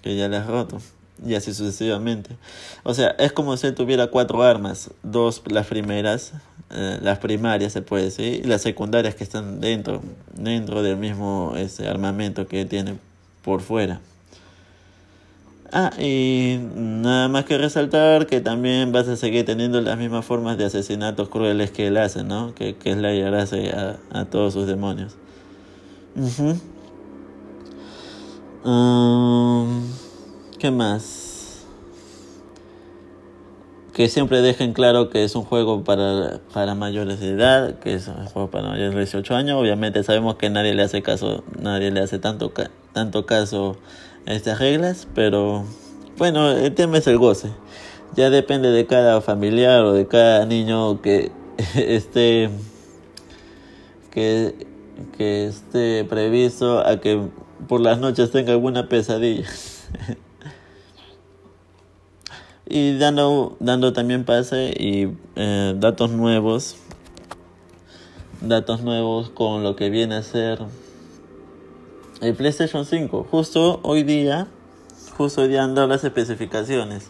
que 0.01 0.15
ya 0.15 0.29
le 0.29 0.41
roto. 0.41 0.77
Y 1.25 1.33
así 1.33 1.53
sucesivamente. 1.53 2.37
O 2.83 2.93
sea 2.93 3.09
es 3.19 3.33
como 3.33 3.57
si 3.57 3.71
tuviera 3.73 4.07
cuatro 4.07 4.43
armas 4.43 4.91
dos 5.03 5.41
las 5.47 5.67
primeras 5.67 6.31
eh, 6.71 6.99
las 7.01 7.19
primarias 7.19 7.73
se 7.73 7.81
puede 7.81 8.05
decir 8.05 8.41
y 8.43 8.47
las 8.47 8.61
secundarias 8.61 9.15
que 9.15 9.23
están 9.23 9.61
dentro 9.61 10.01
dentro 10.33 10.83
del 10.83 10.97
mismo 10.97 11.53
ese 11.57 11.87
armamento 11.87 12.47
que 12.47 12.65
tiene 12.65 12.97
por 13.43 13.61
fuera 13.61 14.01
Ah, 15.73 15.91
y 15.99 16.59
nada 16.75 17.27
más 17.27 17.43
que 17.43 17.57
resaltar 17.57 18.25
que 18.25 18.39
también 18.39 18.93
vas 18.93 19.09
a 19.09 19.17
seguir 19.17 19.45
teniendo 19.45 19.81
las 19.81 19.97
mismas 19.97 20.25
formas 20.25 20.57
de 20.57 20.63
asesinatos 20.63 21.27
crueles 21.27 21.71
que 21.71 21.87
él 21.87 21.97
hace, 21.97 22.23
¿no? 22.23 22.55
Que, 22.55 22.75
que 22.77 22.93
Slayer 22.93 23.35
hace 23.35 23.71
a, 23.71 23.97
a 24.11 24.25
todos 24.25 24.53
sus 24.53 24.65
demonios. 24.65 25.15
Um, 28.63 29.83
¿Qué 30.57 30.71
más? 30.71 31.26
Que 33.97 34.09
siempre 34.09 34.43
dejen 34.43 34.73
claro 34.73 35.09
que 35.09 35.23
es 35.23 35.35
un 35.35 35.43
juego 35.43 35.83
para, 35.83 36.39
para 36.53 36.75
mayores 36.75 37.19
de 37.19 37.31
edad, 37.31 37.79
que 37.79 37.95
es 37.95 38.07
un 38.07 38.27
juego 38.27 38.51
para 38.51 38.67
mayores 38.67 38.93
de 38.93 38.99
18 38.99 39.35
años. 39.35 39.59
Obviamente 39.59 40.03
sabemos 40.03 40.35
que 40.35 40.51
nadie 40.51 40.75
le 40.75 40.83
hace 40.83 41.01
caso, 41.01 41.43
nadie 41.59 41.89
le 41.89 42.01
hace 42.01 42.19
tanto, 42.19 42.53
tanto 42.93 43.25
caso 43.25 43.75
estas 44.27 44.59
reglas, 44.59 45.07
pero 45.15 45.65
bueno, 46.15 46.51
el 46.51 46.75
tema 46.75 46.99
es 46.99 47.07
el 47.07 47.17
goce. 47.17 47.49
Ya 48.15 48.29
depende 48.29 48.69
de 48.69 48.85
cada 48.85 49.19
familiar 49.19 49.81
o 49.81 49.93
de 49.93 50.05
cada 50.05 50.45
niño 50.45 51.01
que 51.01 51.31
esté 51.75 52.51
que, 54.11 54.67
que 55.17 55.47
esté 55.47 56.05
previsto 56.05 56.85
a 56.85 57.01
que 57.01 57.19
por 57.67 57.81
las 57.81 57.97
noches 57.97 58.29
tenga 58.29 58.51
alguna 58.51 58.89
pesadilla. 58.89 59.47
y 62.69 62.97
dando, 62.97 63.55
dando 63.59 63.93
también 63.93 64.25
pase 64.25 64.73
y 64.77 65.13
eh, 65.35 65.73
datos 65.77 66.11
nuevos, 66.11 66.75
datos 68.41 68.81
nuevos 68.81 69.29
con 69.29 69.63
lo 69.63 69.75
que 69.75 69.89
viene 69.89 70.15
a 70.15 70.23
ser 70.23 70.59
el 72.21 72.35
PlayStation 72.35 72.85
5. 72.85 73.27
Justo 73.29 73.79
hoy 73.83 74.03
día, 74.03 74.47
justo 75.17 75.41
hoy 75.41 75.47
día 75.47 75.63
han 75.63 75.75
dado 75.75 75.87
las 75.87 76.03
especificaciones. 76.03 77.09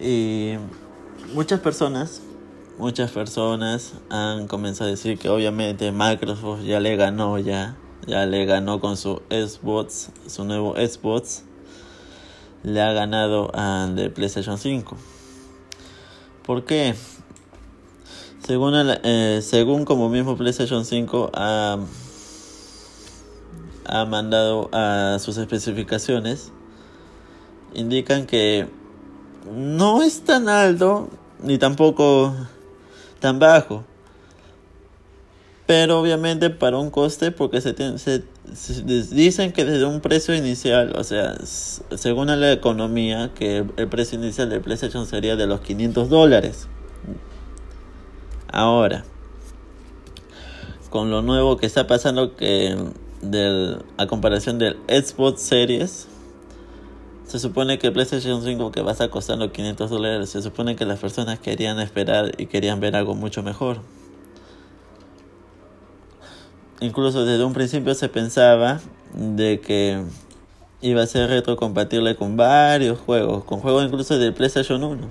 Y 0.00 0.54
muchas 1.34 1.60
personas, 1.60 2.22
muchas 2.78 3.12
personas 3.12 3.94
han 4.10 4.48
comenzado 4.48 4.88
a 4.88 4.90
decir 4.90 5.18
que 5.18 5.28
obviamente 5.28 5.92
Microsoft 5.92 6.62
ya 6.64 6.80
le 6.80 6.96
ganó 6.96 7.38
ya, 7.38 7.76
ya 8.06 8.26
le 8.26 8.44
ganó 8.44 8.80
con 8.80 8.96
su 8.96 9.22
Xbox, 9.30 10.10
su 10.26 10.44
nuevo 10.44 10.74
Xbox, 10.74 11.44
le 12.66 12.82
ha 12.82 12.92
ganado 12.92 13.50
al 13.54 13.96
de 13.96 14.10
PlayStation 14.10 14.58
5. 14.58 14.94
¿Por 16.44 16.66
qué? 16.66 16.94
Según, 18.46 18.74
eh, 18.76 19.40
según 19.42 19.86
como 19.86 20.10
mismo 20.10 20.36
PlayStation 20.36 20.84
5 20.84 21.30
ha 21.32 21.78
ha 23.88 24.04
mandado 24.04 24.68
a 24.72 25.18
sus 25.20 25.36
especificaciones 25.36 26.50
indican 27.74 28.26
que 28.26 28.66
no 29.54 30.02
es 30.02 30.24
tan 30.24 30.48
alto 30.48 31.08
ni 31.42 31.58
tampoco 31.58 32.34
tan 33.20 33.38
bajo. 33.38 33.84
Pero 35.66 36.00
obviamente 36.00 36.50
para 36.50 36.78
un 36.78 36.90
coste, 36.90 37.32
porque 37.32 37.60
se, 37.60 37.98
se, 37.98 38.24
dicen 39.10 39.52
que 39.52 39.64
desde 39.64 39.84
un 39.84 40.00
precio 40.00 40.34
inicial, 40.34 40.94
o 40.96 41.04
sea, 41.04 41.36
según 41.44 42.28
la 42.28 42.52
economía, 42.52 43.32
que 43.34 43.64
el 43.76 43.88
precio 43.88 44.18
inicial 44.18 44.48
del 44.48 44.60
PlayStation 44.60 45.06
sería 45.06 45.36
de 45.36 45.46
los 45.46 45.60
500 45.60 46.08
dólares. 46.08 46.68
Ahora, 48.48 49.04
con 50.90 51.10
lo 51.10 51.22
nuevo 51.22 51.56
que 51.56 51.66
está 51.66 51.86
pasando, 51.86 52.36
que 52.36 52.76
del, 53.20 53.84
a 53.96 54.06
comparación 54.06 54.58
del 54.58 54.76
Xbox 54.88 55.42
Series, 55.42 56.08
se 57.26 57.40
supone 57.40 57.78
que 57.78 57.88
el 57.88 57.92
PlayStation 57.92 58.42
5 58.42 58.70
que 58.70 58.82
va 58.82 58.90
a 58.90 58.92
estar 58.92 59.10
costando 59.10 59.50
500 59.50 59.90
dólares, 59.90 60.30
se 60.30 60.42
supone 60.42 60.76
que 60.76 60.84
las 60.84 61.00
personas 61.00 61.40
querían 61.40 61.80
esperar 61.80 62.32
y 62.38 62.46
querían 62.46 62.78
ver 62.78 62.94
algo 62.94 63.14
mucho 63.14 63.42
mejor. 63.42 63.80
Incluso 66.80 67.24
desde 67.24 67.44
un 67.44 67.54
principio 67.54 67.94
se 67.94 68.08
pensaba 68.08 68.80
de 69.14 69.60
que 69.60 70.02
iba 70.80 71.02
a 71.02 71.06
ser 71.06 71.30
retrocompatible 71.30 72.16
con 72.16 72.36
varios 72.36 72.98
juegos, 72.98 73.44
con 73.44 73.60
juegos 73.60 73.84
incluso 73.84 74.18
del 74.18 74.34
PlayStation 74.34 74.82
1. 74.82 75.08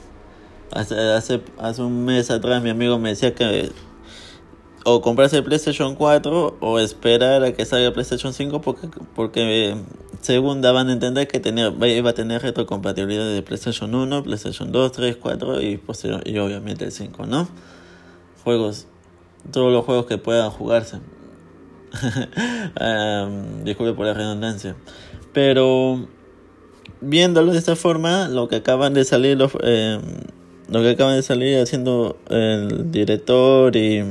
Hace, 0.72 0.96
hace, 0.96 1.42
hace 1.58 1.82
un 1.82 2.06
mes 2.06 2.30
atrás 2.32 2.62
mi 2.62 2.70
amigo 2.70 3.00
me 3.00 3.10
decía 3.10 3.34
que 3.34 3.72
o 4.88 5.02
comprarse 5.02 5.38
el 5.38 5.44
PlayStation 5.44 5.96
4 5.96 6.58
o 6.60 6.80
esperar 6.80 7.44
a 7.44 7.54
que 7.54 7.66
salga 7.66 7.88
el 7.88 7.94
PlayStation 7.94 8.34
5 8.34 8.62
porque, 8.62 8.88
porque 9.16 9.76
según 10.22 10.62
daban 10.62 10.90
a 10.90 10.94
entender 10.94 11.28
que 11.28 11.40
tenía, 11.40 11.74
iba 11.88 12.12
a 12.12 12.14
tener 12.14 12.44
retrocompatibilidad 12.44 13.28
de 13.28 13.42
PlayStation 13.42 13.96
1, 13.96 14.24
PlayStation 14.24 14.72
2, 14.72 14.92
3, 14.92 15.18
4 15.18 15.62
y, 15.62 15.82
y 16.26 16.38
obviamente 16.38 16.86
el 16.86 16.92
5, 16.92 17.26
¿no? 17.26 17.48
Juegos, 18.44 18.86
todos 19.52 19.74
los 19.74 19.84
juegos 19.86 20.06
que 20.06 20.20
puedan 20.20 20.52
jugarse. 20.52 21.00
Um, 22.82 23.64
disculpe 23.64 23.94
por 23.94 24.06
la 24.06 24.14
redundancia. 24.14 24.76
Pero 25.34 26.08
viéndolo 27.02 27.52
de 27.52 27.58
esta 27.58 27.76
forma, 27.76 28.28
lo 28.28 28.48
que 28.48 28.58
acaban 28.58 28.94
de 28.94 29.06
salir 29.06 29.38
los... 29.38 29.52
Eh, 29.64 30.00
lo 30.68 30.82
que 30.82 30.90
acaban 30.92 31.16
de 31.16 31.22
salir 31.22 31.60
haciendo 31.60 32.18
el 32.28 32.92
director 32.92 33.76
y 33.76 34.04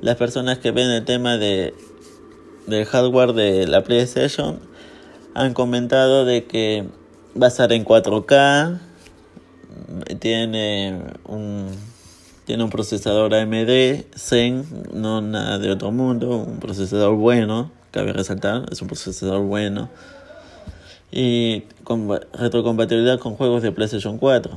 las 0.00 0.16
personas 0.16 0.58
que 0.58 0.72
ven 0.72 0.90
el 0.90 1.04
tema 1.04 1.36
de 1.36 1.74
del 2.66 2.84
hardware 2.84 3.32
de 3.32 3.66
la 3.66 3.82
PlayStation 3.82 4.58
han 5.34 5.54
comentado 5.54 6.24
de 6.24 6.44
que 6.44 6.86
va 7.40 7.46
a 7.46 7.48
estar 7.48 7.72
en 7.72 7.84
4K 7.84 8.80
tiene 10.18 11.00
un 11.24 11.68
tiene 12.48 12.64
un 12.64 12.70
procesador 12.70 13.34
AMD 13.34 14.06
Zen 14.16 14.64
no 14.94 15.20
nada 15.20 15.58
de 15.58 15.70
otro 15.70 15.92
mundo 15.92 16.30
un 16.38 16.60
procesador 16.60 17.14
bueno 17.14 17.70
cabe 17.90 18.14
resaltar 18.14 18.64
es 18.72 18.80
un 18.80 18.88
procesador 18.88 19.42
bueno 19.42 19.90
y 21.12 21.60
con 21.84 22.08
retrocompatibilidad 22.32 23.18
con 23.18 23.34
juegos 23.34 23.60
de 23.62 23.70
PlayStation 23.70 24.16
4 24.16 24.56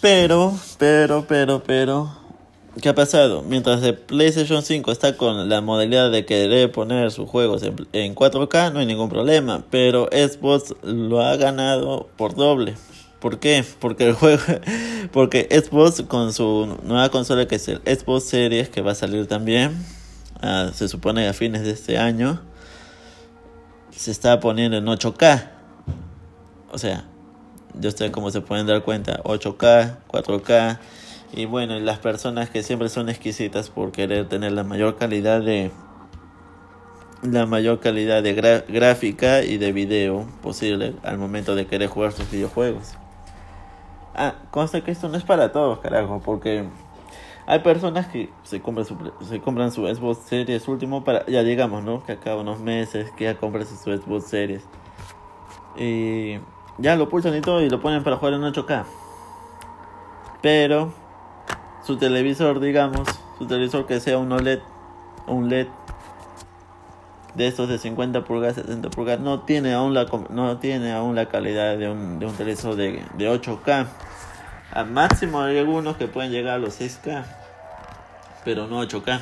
pero, 0.00 0.58
pero, 0.78 1.26
pero, 1.28 1.62
pero, 1.64 2.10
¿qué 2.80 2.88
ha 2.88 2.94
pasado? 2.94 3.42
Mientras 3.42 3.82
el 3.84 3.96
PlayStation 3.96 4.62
5 4.62 4.90
está 4.90 5.16
con 5.16 5.48
la 5.48 5.60
modalidad 5.60 6.10
de 6.10 6.24
querer 6.24 6.72
poner 6.72 7.12
sus 7.12 7.30
juegos 7.30 7.62
en, 7.62 8.14
4K, 8.16 8.72
no 8.72 8.80
hay 8.80 8.86
ningún 8.86 9.08
problema. 9.08 9.62
Pero 9.70 10.08
Xbox 10.10 10.74
lo 10.82 11.20
ha 11.20 11.36
ganado 11.36 12.08
por 12.16 12.34
doble. 12.34 12.74
¿Por 13.22 13.38
qué? 13.38 13.64
Porque 13.78 14.08
el 14.08 14.14
juego, 14.14 14.42
porque 15.12 15.46
Xbox 15.48 16.02
con 16.08 16.32
su 16.32 16.76
nueva 16.82 17.08
consola 17.10 17.46
que 17.46 17.54
es 17.54 17.68
el 17.68 17.78
Xbox 17.78 18.24
Series 18.24 18.68
que 18.68 18.80
va 18.80 18.92
a 18.92 18.94
salir 18.96 19.28
también, 19.28 19.86
ah, 20.40 20.72
se 20.74 20.88
supone 20.88 21.28
a 21.28 21.32
fines 21.32 21.62
de 21.62 21.70
este 21.70 21.98
año, 21.98 22.42
se 23.92 24.10
está 24.10 24.40
poniendo 24.40 24.76
en 24.76 24.86
8K. 24.86 25.50
O 26.72 26.78
sea, 26.78 27.04
yo 27.78 27.92
sé 27.92 28.10
cómo 28.10 28.32
se 28.32 28.40
pueden 28.40 28.66
dar 28.66 28.82
cuenta, 28.82 29.22
8K, 29.22 29.98
4K. 30.08 30.80
Y 31.32 31.44
bueno, 31.44 31.78
las 31.78 32.00
personas 32.00 32.50
que 32.50 32.64
siempre 32.64 32.88
son 32.88 33.08
exquisitas 33.08 33.70
por 33.70 33.92
querer 33.92 34.28
tener 34.28 34.50
la 34.50 34.64
mayor 34.64 34.98
calidad 34.98 35.40
de 35.42 35.70
la 37.22 37.46
mayor 37.46 37.78
calidad 37.78 38.20
de 38.20 38.34
gráfica 38.34 39.44
y 39.44 39.58
de 39.58 39.70
video 39.70 40.26
posible 40.42 40.96
al 41.04 41.18
momento 41.18 41.54
de 41.54 41.68
querer 41.68 41.88
jugar 41.88 42.10
sus 42.10 42.28
videojuegos. 42.28 42.96
Ah, 44.14 44.34
consta 44.50 44.82
que 44.82 44.90
esto 44.90 45.08
no 45.08 45.16
es 45.16 45.24
para 45.24 45.52
todos, 45.52 45.78
carajo, 45.78 46.20
porque 46.24 46.68
Hay 47.46 47.58
personas 47.60 48.06
que 48.06 48.30
se 48.44 48.60
compran 48.60 48.86
su, 48.86 48.96
se 49.22 49.40
compran 49.40 49.72
su 49.72 49.86
Xbox 49.86 50.18
Series 50.26 50.68
último 50.68 51.02
para, 51.02 51.26
ya 51.26 51.42
digamos, 51.42 51.82
¿no? 51.82 52.04
Que 52.04 52.12
acaba 52.12 52.40
unos 52.40 52.60
meses 52.60 53.10
que 53.12 53.24
ya 53.24 53.36
compras 53.36 53.68
su 53.68 53.90
Xbox 53.90 54.26
Series. 54.26 54.62
Y 55.76 56.38
ya 56.78 56.96
lo 56.96 57.08
pulsan 57.08 57.36
y 57.36 57.40
todo 57.40 57.60
y 57.62 57.68
lo 57.68 57.80
ponen 57.80 58.04
para 58.04 58.16
jugar 58.16 58.34
en 58.34 58.42
8K. 58.42 58.84
Pero 60.40 60.92
su 61.82 61.96
televisor, 61.96 62.60
digamos, 62.60 63.08
su 63.38 63.46
televisor 63.46 63.86
que 63.86 63.98
sea 63.98 64.18
un 64.18 64.30
OLED, 64.30 64.60
un 65.26 65.48
LED 65.48 65.66
de 67.34 67.46
estos 67.46 67.68
de 67.68 67.78
50 67.78 68.24
pulgadas, 68.24 68.56
70 68.56 68.90
pulgadas, 68.90 69.20
no 69.20 69.40
tiene 69.40 69.72
aún 69.72 69.94
la, 69.94 70.06
no 70.30 70.58
tiene 70.58 70.92
aún 70.92 71.14
la 71.14 71.26
calidad 71.26 71.76
de 71.78 71.88
un, 71.88 72.18
de 72.18 72.26
un 72.26 72.34
televisor 72.34 72.76
de, 72.76 73.02
de 73.16 73.30
8K. 73.30 73.86
Al 74.72 74.90
máximo 74.90 75.40
hay 75.40 75.58
algunos 75.58 75.96
que 75.96 76.08
pueden 76.08 76.30
llegar 76.30 76.54
a 76.54 76.58
los 76.58 76.80
6K, 76.80 77.24
pero 78.44 78.66
no 78.66 78.82
8K. 78.82 79.20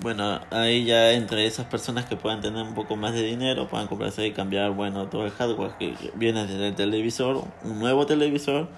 Bueno, 0.00 0.40
ahí 0.50 0.84
ya 0.84 1.10
entre 1.10 1.44
esas 1.44 1.66
personas 1.66 2.04
que 2.04 2.14
puedan 2.14 2.40
tener 2.40 2.62
un 2.62 2.74
poco 2.74 2.94
más 2.94 3.14
de 3.14 3.22
dinero, 3.22 3.66
puedan 3.66 3.88
comprarse 3.88 4.24
y 4.24 4.32
cambiar, 4.32 4.70
bueno, 4.70 5.06
todo 5.08 5.26
el 5.26 5.32
hardware 5.32 5.72
que 5.76 5.96
viene 6.14 6.46
desde 6.46 6.68
el 6.68 6.74
televisor, 6.76 7.42
un 7.64 7.80
nuevo 7.80 8.06
televisor 8.06 8.68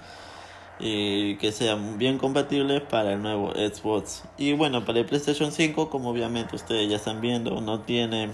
y 0.81 1.35
que 1.35 1.51
sea 1.51 1.75
bien 1.75 2.17
compatible 2.17 2.81
para 2.81 3.13
el 3.13 3.21
nuevo 3.21 3.51
Xbox. 3.51 4.23
Y 4.37 4.53
bueno, 4.53 4.83
para 4.83 4.99
el 4.99 5.05
PlayStation 5.05 5.51
5, 5.51 5.89
como 5.89 6.09
obviamente 6.09 6.55
ustedes 6.55 6.89
ya 6.89 6.95
están 6.95 7.21
viendo, 7.21 7.61
no 7.61 7.81
tiene 7.81 8.29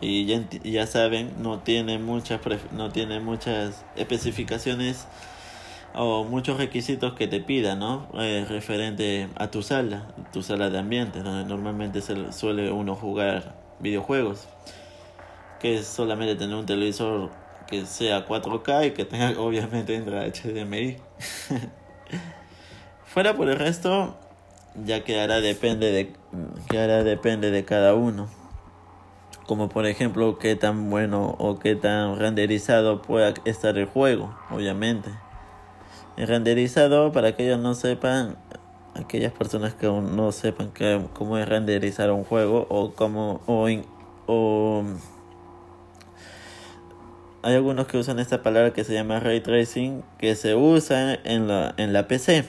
y 0.00 0.26
ya, 0.26 0.42
ya 0.64 0.86
saben, 0.88 1.32
no 1.38 1.60
tiene 1.60 1.98
muchas 1.98 2.40
no 2.72 2.90
tiene 2.90 3.20
muchas 3.20 3.84
especificaciones 3.94 5.06
o 5.94 6.24
muchos 6.24 6.58
requisitos 6.58 7.14
que 7.14 7.28
te 7.28 7.40
pida, 7.40 7.76
¿no? 7.76 8.08
Eh, 8.14 8.44
referente 8.48 9.28
a 9.36 9.50
tu 9.50 9.62
sala, 9.62 10.08
tu 10.32 10.42
sala 10.42 10.70
de 10.70 10.78
ambiente, 10.78 11.22
donde 11.22 11.44
normalmente 11.48 12.00
se 12.00 12.32
suele 12.32 12.72
uno 12.72 12.96
jugar 12.96 13.54
videojuegos, 13.78 14.48
que 15.60 15.76
es 15.76 15.86
solamente 15.86 16.34
tener 16.34 16.56
un 16.56 16.66
televisor 16.66 17.30
que 17.68 17.86
sea 17.86 18.26
4K 18.26 18.88
y 18.88 18.90
que 18.92 19.04
tenga 19.04 19.30
obviamente 19.40 19.94
entra 19.94 20.26
HDMI. 20.26 20.96
Fuera 23.06 23.36
por 23.36 23.48
el 23.48 23.58
resto, 23.58 24.16
ya 24.84 25.04
quedará 25.04 25.40
depende 25.40 25.90
de 25.90 26.12
quedará 26.68 27.02
depende 27.04 27.50
de 27.50 27.64
cada 27.64 27.94
uno. 27.94 28.28
Como 29.46 29.68
por 29.68 29.86
ejemplo 29.86 30.38
qué 30.38 30.56
tan 30.56 30.88
bueno 30.88 31.34
o 31.38 31.58
qué 31.58 31.74
tan 31.74 32.18
renderizado 32.18 33.02
pueda 33.02 33.34
estar 33.44 33.76
el 33.76 33.86
juego, 33.86 34.34
obviamente. 34.50 35.10
El 36.16 36.28
renderizado, 36.28 37.12
para 37.12 37.34
que 37.34 37.44
ellos 37.44 37.58
no 37.58 37.74
sepan, 37.74 38.36
aquellas 38.94 39.32
personas 39.32 39.74
que 39.74 39.86
aún 39.86 40.16
no 40.16 40.30
sepan 40.32 40.70
que, 40.70 41.06
cómo 41.14 41.38
es 41.38 41.48
renderizar 41.48 42.10
un 42.12 42.24
juego 42.24 42.66
o 42.68 42.92
cómo 42.92 43.40
o, 43.46 43.68
o 44.26 44.84
hay 47.42 47.54
algunos 47.54 47.86
que 47.86 47.98
usan 47.98 48.18
esta 48.18 48.42
palabra 48.42 48.72
que 48.72 48.84
se 48.84 48.94
llama 48.94 49.20
ray 49.20 49.40
tracing 49.40 50.02
que 50.18 50.34
se 50.34 50.54
usa 50.54 51.14
en 51.24 51.48
la, 51.48 51.74
en 51.76 51.92
la 51.92 52.08
PC 52.08 52.44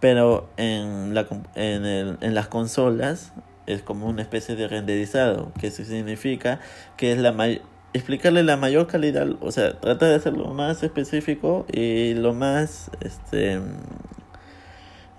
pero 0.00 0.48
en, 0.56 1.14
la, 1.14 1.26
en, 1.54 1.84
el, 1.84 2.18
en 2.20 2.34
las 2.34 2.48
consolas 2.48 3.32
es 3.66 3.82
como 3.82 4.08
una 4.08 4.22
especie 4.22 4.56
de 4.56 4.66
renderizado 4.68 5.52
que 5.60 5.70
significa 5.70 6.60
que 6.96 7.12
es 7.12 7.18
la 7.18 7.32
mayor 7.32 7.62
explicarle 7.92 8.42
la 8.42 8.56
mayor 8.56 8.86
calidad, 8.86 9.28
o 9.40 9.50
sea, 9.50 9.78
trata 9.80 10.08
de 10.08 10.14
hacerlo 10.14 10.54
más 10.54 10.82
específico 10.82 11.66
y 11.72 12.14
lo 12.14 12.34
más 12.34 12.90
este 13.00 13.60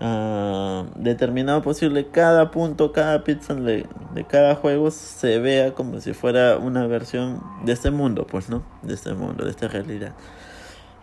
uh, 0.02 0.86
determinado 0.96 1.62
posible. 1.62 2.08
Cada 2.08 2.50
punto, 2.50 2.92
cada 2.92 3.18
de, 3.18 3.86
de, 4.14 4.24
cada 4.24 4.54
juego 4.56 4.90
se 4.90 5.38
vea 5.38 5.72
como 5.72 6.00
si 6.00 6.12
fuera 6.12 6.58
una 6.58 6.86
versión 6.86 7.42
de 7.64 7.72
este 7.72 7.90
mundo, 7.90 8.26
pues, 8.26 8.48
¿no? 8.48 8.62
De 8.82 8.94
este 8.94 9.14
mundo, 9.14 9.44
de 9.44 9.50
esta 9.50 9.68
realidad. 9.68 10.12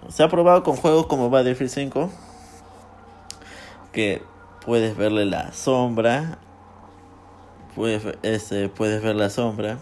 Se 0.09 0.23
ha 0.23 0.29
probado 0.29 0.63
con 0.63 0.75
juegos 0.75 1.07
como 1.07 1.29
Battlefield 1.29 1.71
5, 1.71 2.12
que 3.91 4.21
puedes 4.65 4.95
verle 4.95 5.25
la 5.25 5.51
sombra, 5.53 6.38
puedes, 7.75 8.03
este, 8.23 8.69
puedes 8.69 9.01
ver 9.01 9.15
la 9.15 9.29
sombra 9.29 9.77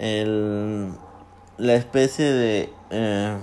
el, 0.00 0.92
la 1.58 1.74
especie 1.74 2.32
de 2.32 2.72
eh, 2.90 3.36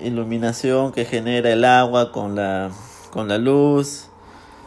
iluminación 0.00 0.92
que 0.92 1.04
genera 1.04 1.50
el 1.50 1.64
agua 1.64 2.12
con 2.12 2.36
la, 2.36 2.70
con 3.10 3.28
la 3.28 3.36
luz, 3.38 4.10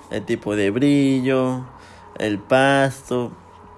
el 0.10 0.24
tipo 0.26 0.56
de 0.56 0.72
brillo, 0.72 1.65
el 2.17 2.39
pasto, 2.39 3.32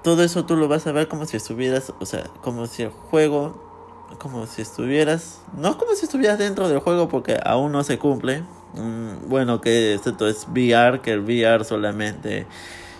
todo 0.03 0.23
eso 0.23 0.45
tú 0.45 0.55
lo 0.55 0.67
vas 0.67 0.87
a 0.87 0.91
ver 0.91 1.07
como 1.07 1.25
si 1.25 1.37
estuvieras, 1.37 1.93
o 1.99 2.05
sea, 2.05 2.23
como 2.41 2.67
si 2.67 2.83
el 2.83 2.89
juego, 2.89 4.07
como 4.17 4.45
si 4.45 4.61
estuvieras, 4.61 5.41
no 5.57 5.77
como 5.77 5.93
si 5.93 6.05
estuvieras 6.05 6.37
dentro 6.37 6.69
del 6.69 6.79
juego 6.79 7.09
porque 7.09 7.37
aún 7.43 7.71
no 7.71 7.83
se 7.83 7.97
cumple. 7.99 8.43
Mm, 8.73 9.27
bueno, 9.27 9.61
que 9.61 9.95
esto 9.95 10.27
es 10.27 10.47
VR, 10.47 11.01
que 11.01 11.13
el 11.13 11.21
VR 11.21 11.65
solamente 11.65 12.47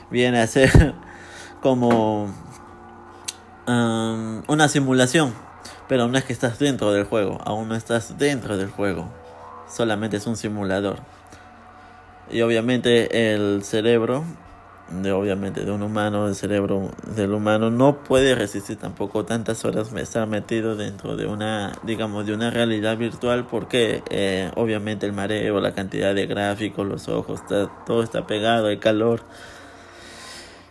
viene 0.10 0.42
a 0.42 0.48
ser 0.48 0.96
como 1.62 2.34
una 3.65 4.68
simulación, 4.68 5.32
pero 5.88 6.08
no 6.08 6.18
es 6.18 6.24
que 6.24 6.34
estás 6.34 6.58
dentro 6.58 6.92
del 6.92 7.04
juego, 7.04 7.39
aún 7.46 7.70
no 7.70 7.76
estás 7.76 8.18
dentro 8.18 8.58
del 8.58 8.72
juego, 8.72 9.08
solamente 9.70 10.18
es 10.18 10.26
un 10.26 10.38
simulador. 10.38 11.00
Y 12.32 12.42
obviamente 12.42 13.34
el 13.34 13.63
cerebro, 13.63 14.24
de 14.89 15.12
obviamente 15.12 15.65
de 15.65 15.72
un 15.72 15.82
humano, 15.82 16.28
el 16.28 16.36
cerebro 16.36 16.92
del 17.15 17.34
humano 17.34 17.70
no 17.70 18.04
puede 18.04 18.36
resistir 18.36 18.78
tampoco 18.78 19.26
tantas 19.26 19.65
horas 19.65 19.94
estar 19.94 20.28
metido 20.28 20.76
dentro 20.76 21.15
de 21.15 21.26
una, 21.26 21.74
digamos, 21.84 22.26
de 22.26 22.34
una 22.34 22.50
realidad 22.50 22.98
virtual 22.98 23.46
porque 23.48 24.04
eh, 24.10 24.52
obviamente 24.56 25.06
el 25.06 25.13
mareo, 25.13 25.60
la 25.60 25.74
cantidad 25.74 26.13
de 26.13 26.28
gráficos, 26.28 26.88
los 26.88 27.08
ojos, 27.08 27.42
todo 27.86 28.04
está 28.04 28.28
pegado, 28.28 28.70
el 28.70 28.80
calor. 28.80 29.22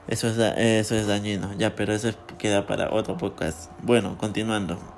Eso 0.07 0.29
es, 0.29 0.39
eso 0.39 0.95
es 0.95 1.07
dañino, 1.07 1.53
ya, 1.59 1.75
pero 1.77 1.93
eso 1.93 2.11
queda 2.39 2.67
para 2.67 2.91
otro 2.91 3.17
podcast. 3.17 3.71
Bueno, 3.83 4.17
continuando. 4.17 4.98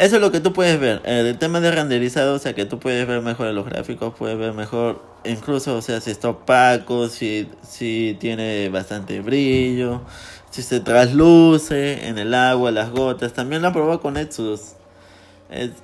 Eso 0.00 0.16
es 0.16 0.22
lo 0.22 0.32
que 0.32 0.40
tú 0.40 0.54
puedes 0.54 0.80
ver. 0.80 1.02
El 1.04 1.36
tema 1.36 1.60
de 1.60 1.70
renderizado, 1.70 2.36
o 2.36 2.38
sea, 2.38 2.54
que 2.54 2.64
tú 2.64 2.78
puedes 2.78 3.06
ver 3.06 3.20
mejor 3.20 3.48
los 3.48 3.66
gráficos, 3.66 4.14
puedes 4.16 4.38
ver 4.38 4.54
mejor, 4.54 5.02
incluso, 5.26 5.76
o 5.76 5.82
sea, 5.82 6.00
si 6.00 6.10
está 6.10 6.30
opaco, 6.30 7.10
si, 7.10 7.50
si 7.60 8.16
tiene 8.18 8.70
bastante 8.70 9.20
brillo, 9.20 10.00
si 10.48 10.62
se 10.62 10.80
trasluce 10.80 12.08
en 12.08 12.16
el 12.16 12.32
agua, 12.32 12.70
las 12.70 12.90
gotas. 12.90 13.34
También 13.34 13.60
lo 13.60 13.74
probado 13.74 14.00
con 14.00 14.16
Exodus, 14.16 14.72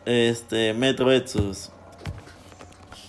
este, 0.07 0.73
Metro 0.73 1.13
Exodus, 1.13 1.71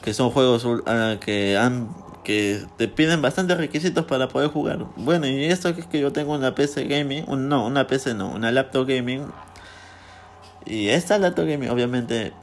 que 0.02 0.14
son 0.14 0.30
juegos 0.32 0.66
uh, 0.66 0.82
que 1.22 1.56
han 1.56 1.88
que 2.26 2.62
te 2.76 2.90
piden 2.90 3.22
bastantes 3.22 3.56
requisitos 3.56 4.04
para 4.04 4.28
poder 4.28 4.50
jugar. 4.50 4.86
Bueno, 4.98 5.26
y 5.28 5.46
esto 5.46 5.70
es 5.70 5.86
que 5.86 6.02
yo 6.02 6.12
tengo 6.12 6.36
una 6.36 6.54
PC 6.54 6.84
gaming, 6.84 7.24
no, 7.48 7.66
una 7.66 7.88
PC 7.88 8.16
no, 8.16 8.32
una 8.32 8.52
laptop 8.52 8.86
gaming. 8.86 9.22
Y 10.70 10.90
esta 10.90 11.18
laptop 11.18 11.46
gaming, 11.48 11.70
obviamente, 11.70 12.34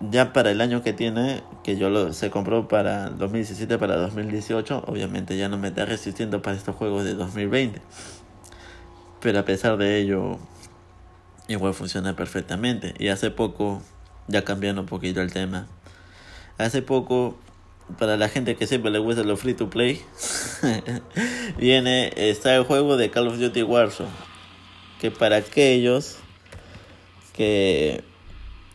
ya 0.00 0.32
para 0.32 0.50
el 0.50 0.62
año 0.62 0.82
que 0.82 0.94
tiene, 0.94 1.42
que 1.62 1.76
yo 1.76 1.90
lo, 1.90 2.14
se 2.14 2.30
compró 2.30 2.68
para 2.68 3.10
2017, 3.10 3.76
para 3.76 3.96
2018, 3.96 4.84
obviamente 4.86 5.36
ya 5.36 5.50
no 5.50 5.58
me 5.58 5.68
está 5.68 5.84
resistiendo 5.84 6.40
para 6.40 6.56
estos 6.56 6.74
juegos 6.74 7.04
de 7.04 7.14
2020. 7.14 7.82
Pero 9.20 9.38
a 9.40 9.44
pesar 9.44 9.76
de 9.76 9.98
ello, 9.98 10.38
igual 11.48 11.74
funciona 11.74 12.16
perfectamente. 12.16 12.94
Y 12.98 13.08
hace 13.08 13.30
poco, 13.30 13.82
ya 14.26 14.42
cambiando 14.42 14.80
un 14.80 14.88
poquito 14.88 15.20
el 15.20 15.30
tema, 15.30 15.66
hace 16.56 16.80
poco 16.80 17.36
para 17.98 18.16
la 18.16 18.30
gente 18.30 18.56
que 18.56 18.66
siempre 18.66 18.90
le 18.90 19.00
gusta 19.00 19.22
lo 19.22 19.36
free 19.36 19.52
to 19.52 19.68
play, 19.68 20.00
viene, 21.58 22.10
está 22.16 22.56
el 22.56 22.64
juego 22.64 22.96
de 22.96 23.10
Call 23.10 23.28
of 23.28 23.38
Duty 23.38 23.64
Warzone. 23.64 24.08
Que 24.98 25.10
para 25.10 25.36
aquellos 25.36 26.20
que 27.36 28.02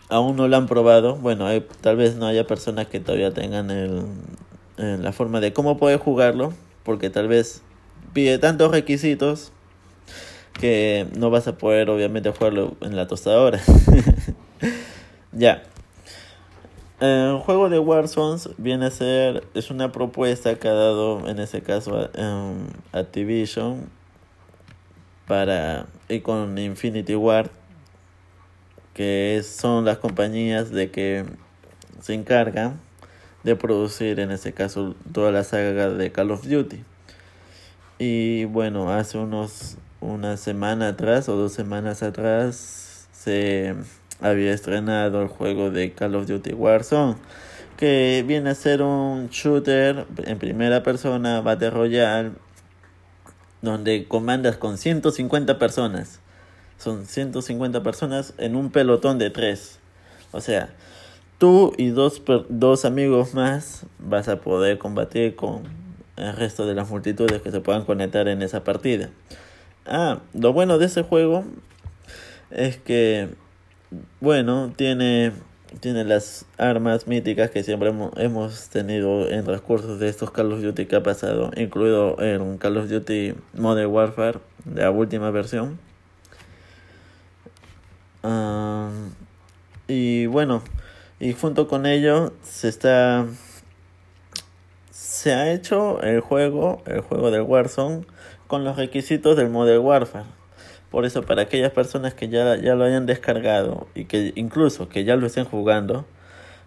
aún 0.10 0.36
no 0.36 0.48
lo 0.48 0.58
han 0.58 0.68
probado, 0.68 1.16
bueno, 1.16 1.48
hay, 1.48 1.66
tal 1.82 1.96
vez 1.96 2.16
no 2.16 2.28
haya 2.28 2.46
personas 2.46 2.88
que 2.88 3.00
todavía 3.00 3.32
tengan 3.32 3.72
el, 3.72 4.04
la 4.78 5.12
forma 5.12 5.40
de 5.40 5.54
cómo 5.54 5.78
poder 5.78 6.00
jugarlo, 6.00 6.54
porque 6.84 7.10
tal 7.10 7.28
vez 7.28 7.62
pide 8.14 8.38
tantos 8.38 8.72
requisitos 8.72 9.52
que 10.60 11.08
no 11.18 11.30
vas 11.30 11.48
a 11.48 11.58
poder 11.58 11.90
obviamente 11.90 12.32
jugarlo 12.32 12.76
en 12.82 12.96
la 12.96 13.08
tostadora. 13.08 13.62
ya. 15.32 15.64
El 17.00 17.38
juego 17.40 17.70
de 17.70 17.80
Warzone 17.80 18.40
viene 18.58 18.86
a 18.86 18.92
ser, 18.92 19.44
es 19.56 19.72
una 19.72 19.92
propuesta 19.92 20.54
que 20.56 20.68
ha 20.68 20.74
dado 20.74 21.28
en 21.28 21.40
ese 21.40 21.62
caso 21.62 22.10
um, 22.16 22.68
Activision 22.92 23.90
para 25.26 25.88
y 26.10 26.20
con 26.20 26.60
Infinity 26.60 27.16
Ward 27.16 27.50
que 29.02 29.42
son 29.44 29.84
las 29.84 29.98
compañías 29.98 30.70
de 30.70 30.92
que 30.92 31.26
se 32.02 32.14
encargan 32.14 32.80
de 33.44 33.56
producir 33.56 34.20
en 34.20 34.30
este 34.30 34.54
caso 34.54 34.94
toda 35.12 35.32
la 35.32 35.44
saga 35.44 35.90
de 35.90 36.12
Call 36.12 36.30
of 36.30 36.46
Duty. 36.46 36.84
Y 37.98 38.46
bueno, 38.46 38.92
hace 38.92 39.18
unos 39.18 39.78
una 40.02 40.38
semana 40.38 40.90
atrás 40.90 41.30
o 41.30 41.36
dos 41.36 41.52
semanas 41.52 42.04
atrás 42.04 43.08
se 43.12 43.74
había 44.20 44.54
estrenado 44.54 45.24
el 45.24 45.30
juego 45.30 45.72
de 45.72 45.94
Call 45.94 46.14
of 46.14 46.28
Duty 46.28 46.54
Warzone, 46.54 47.16
que 47.78 48.24
viene 48.28 48.52
a 48.52 48.56
ser 48.56 48.84
un 48.84 49.30
shooter 49.30 50.06
en 50.26 50.38
primera 50.38 50.84
persona, 50.84 51.42
Battle 51.42 51.72
Royale, 51.72 52.34
donde 53.64 54.08
comandas 54.08 54.58
con 54.58 54.78
150 54.78 55.58
personas. 55.58 56.22
Son 56.82 57.06
150 57.06 57.84
personas 57.84 58.34
en 58.40 58.56
un 58.56 58.72
pelotón 58.72 59.20
de 59.20 59.30
tres. 59.30 59.78
O 60.32 60.42
sea, 60.42 60.70
tú 61.38 61.74
y 61.78 61.90
dos, 61.90 62.24
dos 62.50 62.86
amigos 62.86 63.36
más 63.36 63.86
vas 64.00 64.28
a 64.28 64.38
poder 64.38 64.80
combatir 64.80 65.36
con 65.36 65.62
el 66.18 66.36
resto 66.36 66.66
de 66.66 66.74
las 66.74 66.90
multitudes 66.90 67.44
que 67.44 67.52
se 67.52 67.62
puedan 67.62 67.86
conectar 67.86 68.28
en 68.28 68.42
esa 68.42 68.64
partida. 68.64 69.12
Ah, 69.86 70.22
lo 70.34 70.54
bueno 70.54 70.80
de 70.80 70.88
ese 70.88 71.04
juego 71.04 71.44
es 72.50 72.78
que, 72.78 73.30
bueno, 74.20 74.74
tiene, 74.76 75.34
tiene 75.82 76.04
las 76.04 76.48
armas 76.58 77.06
míticas 77.06 77.52
que 77.52 77.62
siempre 77.62 77.94
hemos, 78.16 78.70
tenido 78.70 79.30
en 79.30 79.46
transcurso 79.46 80.00
de 80.00 80.10
estos 80.10 80.32
Call 80.32 80.52
of 80.52 80.64
Duty 80.64 80.88
que 80.88 80.96
ha 80.96 81.04
pasado, 81.04 81.52
incluido 81.56 82.20
en 82.20 82.58
Call 82.58 82.78
of 82.78 82.90
Duty 82.90 83.36
Modern 83.54 83.92
Warfare, 83.92 84.40
la 84.74 84.90
última 84.90 85.30
versión. 85.30 85.91
Y 89.88 90.26
bueno, 90.28 90.64
y 91.20 91.34
junto 91.34 91.68
con 91.68 91.86
ello 91.86 92.34
se 92.44 92.70
está 92.70 93.26
se 95.22 95.34
ha 95.34 95.52
hecho 95.52 96.02
el 96.02 96.20
juego, 96.20 96.82
el 96.88 97.02
juego 97.02 97.30
del 97.30 97.44
Warzone, 97.44 98.06
con 98.48 98.64
los 98.64 98.76
requisitos 98.76 99.38
del 99.38 99.50
Modern 99.50 99.86
Warfare. 99.86 100.26
Por 100.90 101.06
eso, 101.06 101.22
para 101.22 101.44
aquellas 101.44 101.72
personas 101.72 102.16
que 102.16 102.28
ya, 102.28 102.56
ya 102.56 102.74
lo 102.74 102.86
hayan 102.86 103.06
descargado 103.06 103.88
y 103.94 104.06
que 104.06 104.34
incluso 104.36 104.90
que 104.90 105.04
ya 105.04 105.16
lo 105.16 105.28
estén 105.28 105.46
jugando, 105.46 106.06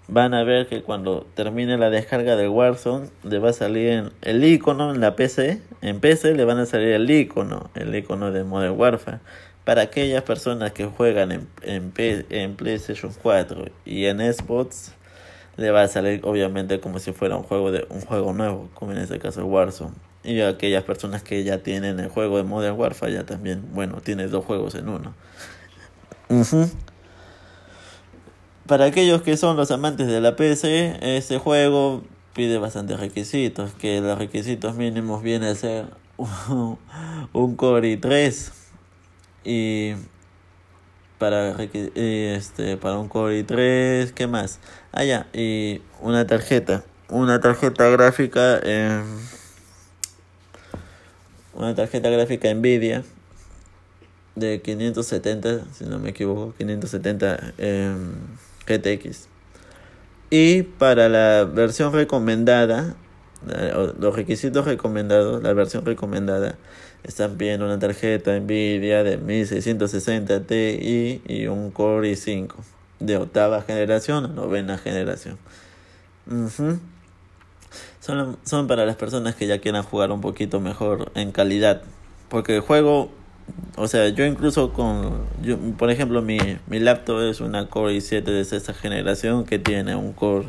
van 0.06 0.34
a 0.34 0.44
ver 0.44 0.68
que 0.68 0.82
cuando 0.82 1.26
termine 1.34 1.76
la 1.78 1.90
descarga 1.90 2.36
del 2.36 2.48
Warzone, 2.48 3.08
le 3.24 3.38
va 3.40 3.50
a 3.50 3.52
salir 3.52 4.12
el 4.22 4.44
icono 4.44 4.94
en 4.94 5.00
la 5.00 5.16
PC. 5.16 5.60
En 5.82 5.98
PC 5.98 6.34
le 6.34 6.44
van 6.44 6.58
a 6.58 6.66
salir 6.66 6.90
el 6.90 7.10
icono, 7.10 7.70
el 7.74 7.92
icono 7.94 8.30
de 8.30 8.44
Modern 8.44 8.78
Warfare. 8.78 9.18
Para 9.64 9.82
aquellas 9.82 10.22
personas 10.22 10.72
que 10.72 10.84
juegan 10.84 11.32
en, 11.32 11.48
en, 11.62 11.92
en 11.96 12.54
PlayStation 12.54 13.12
4 13.22 13.64
y 13.86 14.04
en 14.04 14.18
Xbox, 14.18 14.92
le 15.56 15.70
va 15.70 15.82
a 15.82 15.88
salir 15.88 16.20
obviamente 16.24 16.80
como 16.80 16.98
si 16.98 17.12
fuera 17.12 17.36
un 17.36 17.44
juego 17.44 17.70
de 17.70 17.86
un 17.88 18.02
juego 18.02 18.34
nuevo, 18.34 18.68
como 18.74 18.92
en 18.92 18.98
este 18.98 19.18
caso 19.18 19.46
Warzone. 19.46 19.94
Y 20.22 20.40
aquellas 20.40 20.84
personas 20.84 21.22
que 21.22 21.44
ya 21.44 21.58
tienen 21.58 21.98
el 21.98 22.08
juego 22.08 22.36
de 22.36 22.42
Modern 22.44 22.78
Warfare 22.78 23.12
ya 23.12 23.24
también, 23.24 23.62
bueno, 23.72 24.00
tiene 24.02 24.26
dos 24.26 24.44
juegos 24.44 24.74
en 24.74 24.88
uno. 24.88 25.14
Para 28.66 28.86
aquellos 28.86 29.22
que 29.22 29.36
son 29.36 29.56
los 29.56 29.70
amantes 29.70 30.06
de 30.06 30.20
la 30.20 30.36
PC, 30.36 30.98
este 31.00 31.38
juego 31.38 32.02
pide 32.34 32.58
bastantes 32.58 32.98
requisitos, 33.00 33.72
que 33.74 34.00
los 34.00 34.18
requisitos 34.18 34.74
mínimos 34.74 35.22
viene 35.22 35.48
a 35.48 35.54
ser 35.54 35.86
un 37.32 37.56
Core 37.56 38.00
i3 38.00 38.63
y 39.44 39.94
para 41.18 41.56
este 41.62 42.76
para 42.76 42.98
un 42.98 43.08
Core 43.08 43.46
i3, 43.46 44.12
¿qué 44.12 44.26
más? 44.26 44.58
Ah, 44.92 45.04
ya, 45.04 45.26
y 45.32 45.82
una 46.00 46.26
tarjeta, 46.26 46.84
una 47.08 47.40
tarjeta 47.40 47.88
gráfica 47.88 48.60
una 51.54 51.74
tarjeta 51.74 52.10
gráfica 52.10 52.52
Nvidia 52.52 53.04
de 54.34 54.60
570, 54.60 55.66
si 55.72 55.84
no 55.84 55.98
me 55.98 56.10
equivoco, 56.10 56.52
570 56.58 57.54
GTX. 58.66 59.28
Y 60.30 60.62
para 60.62 61.08
la 61.08 61.44
versión 61.44 61.92
recomendada, 61.92 62.96
los 63.98 64.16
requisitos 64.16 64.64
recomendados, 64.64 65.42
la 65.42 65.52
versión 65.52 65.84
recomendada, 65.84 66.56
están 67.04 67.36
pidiendo 67.36 67.66
una 67.66 67.78
tarjeta 67.78 68.38
Nvidia 68.38 69.04
de 69.04 69.18
1660 69.18 70.46
Ti 70.46 71.20
y 71.26 71.46
un 71.46 71.70
Core 71.70 72.12
i5 72.12 72.54
de 73.00 73.16
octava 73.16 73.62
generación 73.62 74.24
o 74.24 74.28
novena 74.28 74.78
generación. 74.78 75.38
son, 78.00 78.38
son 78.44 78.66
para 78.66 78.86
las 78.86 78.96
personas 78.96 79.34
que 79.34 79.46
ya 79.46 79.60
quieran 79.60 79.82
jugar 79.82 80.10
un 80.10 80.20
poquito 80.20 80.60
mejor 80.60 81.12
en 81.14 81.32
calidad. 81.32 81.82
Porque 82.28 82.56
el 82.56 82.60
juego, 82.60 83.10
o 83.76 83.86
sea, 83.86 84.08
yo 84.08 84.24
incluso 84.24 84.72
con, 84.72 85.26
yo, 85.42 85.58
por 85.76 85.90
ejemplo, 85.90 86.22
mi, 86.22 86.38
mi 86.66 86.80
laptop 86.80 87.20
es 87.20 87.40
una 87.40 87.68
Core 87.68 87.96
i7 87.96 88.22
de 88.22 88.44
sexta 88.44 88.72
generación 88.72 89.44
que 89.44 89.58
tiene 89.58 89.94
un 89.94 90.12
Core 90.12 90.48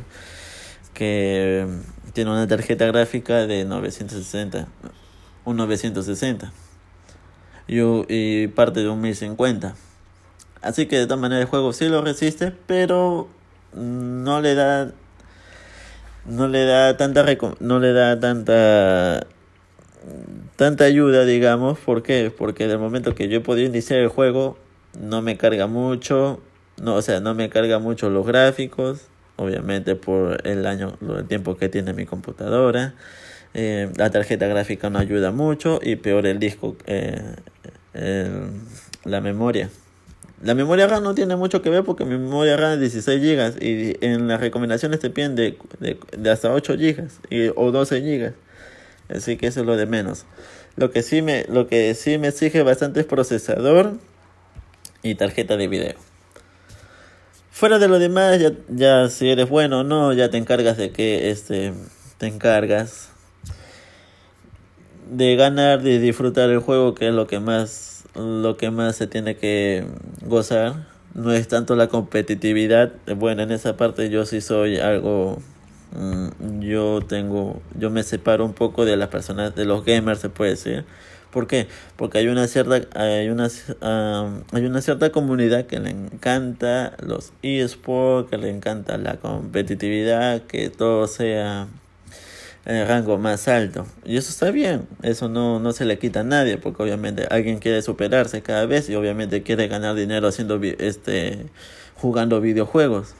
que 0.93 1.67
tiene 2.13 2.31
una 2.31 2.47
tarjeta 2.47 2.85
gráfica 2.85 3.45
de 3.45 3.65
960 3.65 4.67
un 5.45 5.57
960 5.57 6.51
y, 7.67 7.79
y 8.09 8.47
parte 8.47 8.81
de 8.81 8.89
un 8.89 9.01
1050. 9.01 9.75
Así 10.61 10.87
que 10.87 10.97
de 10.97 11.05
todas 11.05 11.19
maneras 11.19 11.43
el 11.43 11.49
juego 11.49 11.73
sí 11.73 11.87
lo 11.87 12.01
resiste, 12.01 12.51
pero 12.65 13.27
no 13.73 14.41
le 14.41 14.55
da 14.55 14.91
no 16.25 16.47
le 16.47 16.65
da 16.65 16.97
tanta 16.97 17.23
no 17.59 17.79
le 17.79 17.93
da 17.93 18.19
tanta 18.19 19.27
tanta 20.55 20.85
ayuda, 20.85 21.25
digamos, 21.25 21.79
¿por 21.79 22.03
qué? 22.03 22.31
Porque 22.35 22.67
del 22.67 22.79
momento 22.79 23.15
que 23.15 23.27
yo 23.27 23.37
he 23.37 23.41
podido 23.41 23.67
iniciar 23.67 23.99
el 23.99 24.07
juego 24.07 24.57
no 24.99 25.21
me 25.21 25.37
carga 25.37 25.67
mucho, 25.67 26.41
no, 26.81 26.95
o 26.95 27.01
sea, 27.01 27.19
no 27.19 27.35
me 27.35 27.49
carga 27.49 27.79
mucho 27.79 28.09
los 28.09 28.25
gráficos, 28.25 29.07
obviamente 29.35 29.95
por 29.95 30.47
el 30.47 30.65
año, 30.65 30.97
el 31.01 31.27
tiempo 31.27 31.57
que 31.57 31.69
tiene 31.69 31.93
mi 31.93 32.05
computadora. 32.05 32.95
Eh, 33.57 33.89
la 33.95 34.09
tarjeta 34.09 34.47
gráfica 34.47 34.89
no 34.89 34.99
ayuda 34.99 35.31
mucho 35.31 35.79
y 35.81 35.95
peor 35.95 36.25
el 36.25 36.39
disco, 36.39 36.75
eh, 36.87 37.21
la 39.05 39.21
memoria. 39.21 39.69
La 40.43 40.53
memoria 40.55 40.87
RAM 40.87 41.03
no 41.03 41.15
tiene 41.15 41.37
mucho 41.37 41.61
que 41.61 41.69
ver 41.69 41.85
porque 41.85 42.03
mi 42.03 42.17
memoria 42.17 42.57
RAM 42.57 42.73
es 42.73 42.91
16 42.93 43.21
GB 43.21 43.63
y 43.63 43.97
en 44.01 44.27
las 44.27 44.41
recomendaciones 44.41 44.99
te 44.99 45.09
piden 45.09 45.35
de, 45.35 45.57
de, 45.79 46.29
hasta 46.29 46.51
8 46.51 46.73
GB 46.73 47.07
y, 47.29 47.47
o 47.55 47.71
12 47.71 48.01
GB. 48.01 48.33
Así 49.15 49.37
que 49.37 49.47
eso 49.47 49.61
es 49.61 49.65
lo 49.65 49.77
de 49.77 49.85
menos. 49.85 50.25
Lo 50.75 50.91
que 50.91 51.01
sí 51.01 51.21
me, 51.21 51.45
lo 51.47 51.67
que 51.67 51.95
sí 51.95 52.17
me 52.17 52.27
exige 52.27 52.61
bastante 52.61 52.99
es 52.99 53.05
procesador 53.05 53.93
y 55.01 55.15
tarjeta 55.15 55.55
de 55.55 55.69
video. 55.69 55.95
Fuera 57.51 57.79
de 57.79 57.87
lo 57.87 57.99
demás, 57.99 58.37
ya, 58.41 58.51
ya 58.67 59.07
si 59.07 59.29
eres 59.29 59.47
bueno 59.47 59.79
o 59.79 59.83
no, 59.85 60.11
ya 60.11 60.29
te 60.29 60.35
encargas 60.35 60.75
de 60.75 60.91
que 60.91 61.31
este 61.31 61.71
te 62.17 62.27
encargas 62.27 63.14
de 65.09 65.35
ganar, 65.35 65.81
de 65.81 65.99
disfrutar 65.99 66.49
el 66.49 66.59
juego, 66.59 66.95
que 66.95 67.09
es 67.09 67.13
lo 67.13 67.27
que 67.27 67.39
más, 67.39 68.05
lo 68.15 68.57
que 68.57 68.71
más 68.71 68.95
se 68.95 69.07
tiene 69.07 69.35
que 69.35 69.85
gozar. 70.21 70.87
No 71.13 71.31
es 71.31 71.47
tanto 71.47 71.75
la 71.75 71.87
competitividad. 71.87 72.91
Bueno, 73.15 73.43
en 73.43 73.51
esa 73.51 73.77
parte 73.77 74.09
yo 74.09 74.25
sí 74.25 74.41
soy 74.41 74.77
algo, 74.77 75.37
mm, 75.93 76.61
yo 76.61 76.99
tengo, 77.07 77.61
yo 77.77 77.89
me 77.89 78.03
separo 78.03 78.45
un 78.45 78.53
poco 78.53 78.85
de 78.85 78.97
las 78.97 79.09
personas, 79.09 79.55
de 79.55 79.65
los 79.65 79.85
gamers 79.85 80.19
se 80.19 80.29
puede 80.29 80.51
decir. 80.51 80.85
¿Por 81.31 81.47
qué? 81.47 81.67
Porque 81.97 82.19
hay 82.19 82.27
una 82.29 82.47
cierta, 82.47 82.81
hay 82.97 83.27
una, 83.27 83.49
hay 84.53 84.65
una 84.65 84.81
cierta 84.81 85.11
comunidad 85.11 85.65
que 85.65 85.79
le 85.79 85.89
encanta 85.89 86.95
los 87.05 87.33
eSports, 87.41 88.29
que 88.29 88.37
le 88.37 88.49
encanta 88.49 88.97
la 88.97 89.17
competitividad, 89.17 90.43
que 90.43 90.69
todo 90.69 91.07
sea 91.07 91.67
el 92.65 92.87
rango 92.87 93.17
más 93.17 93.47
alto. 93.47 93.85
Y 94.03 94.17
eso 94.17 94.29
está 94.29 94.51
bien, 94.51 94.87
eso 95.03 95.29
no, 95.29 95.59
no 95.59 95.71
se 95.71 95.85
le 95.85 95.99
quita 95.99 96.21
a 96.21 96.23
nadie, 96.23 96.57
porque 96.57 96.83
obviamente 96.83 97.27
alguien 97.29 97.59
quiere 97.59 97.81
superarse 97.81 98.41
cada 98.41 98.65
vez 98.65 98.89
y 98.89 98.95
obviamente 98.95 99.43
quiere 99.43 99.67
ganar 99.67 99.95
dinero 99.95 100.27
haciendo 100.27 100.59
este 100.79 101.45
jugando 101.95 102.41
videojuegos. 102.41 103.15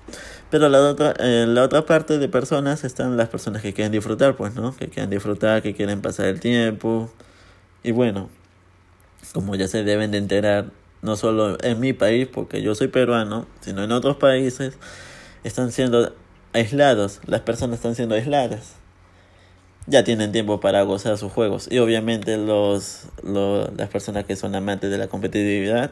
Pero 0.50 0.70
la 0.70 0.80
otra, 0.82 1.14
eh, 1.20 1.46
la 1.48 1.64
otra 1.64 1.86
parte 1.86 2.18
de 2.18 2.28
personas 2.28 2.84
están 2.84 3.18
las 3.18 3.30
personas 3.30 3.62
que 3.62 3.74
quieren 3.74 3.92
disfrutar, 3.92 4.36
pues, 4.36 4.56
¿no? 4.56 4.76
Que 4.76 4.90
quieren 4.90 5.10
disfrutar, 5.10 5.62
que 5.62 5.74
quieren 5.74 6.02
pasar 6.02 6.28
el 6.28 6.40
tiempo. 6.40 7.12
Y 7.84 7.92
bueno, 7.92 8.30
como 9.34 9.56
ya 9.56 9.68
se 9.68 9.84
deben 9.84 10.12
de 10.12 10.18
enterar, 10.18 10.72
no 11.02 11.16
solo 11.16 11.58
en 11.62 11.80
mi 11.80 11.94
país, 11.94 12.28
porque 12.28 12.62
yo 12.62 12.76
soy 12.76 12.88
peruano, 12.88 13.48
sino 13.62 13.84
en 13.84 13.92
otros 13.92 14.18
países, 14.18 14.78
están 15.44 15.72
siendo 15.72 16.14
aislados, 16.54 17.22
las 17.28 17.42
personas 17.42 17.78
están 17.78 17.96
siendo 17.96 18.16
aisladas 18.16 18.76
ya 19.88 20.04
tienen 20.04 20.32
tiempo 20.32 20.60
para 20.60 20.82
gozar 20.84 21.18
sus 21.18 21.32
juegos. 21.32 21.68
Y 21.70 21.80
obviamente 21.80 22.38
los, 22.38 23.04
los, 23.24 23.72
las 23.76 23.90
personas 23.90 24.26
que 24.26 24.36
son 24.36 24.56
amantes 24.56 24.90
de 24.90 24.98
la 24.98 25.08
competitividad 25.08 25.92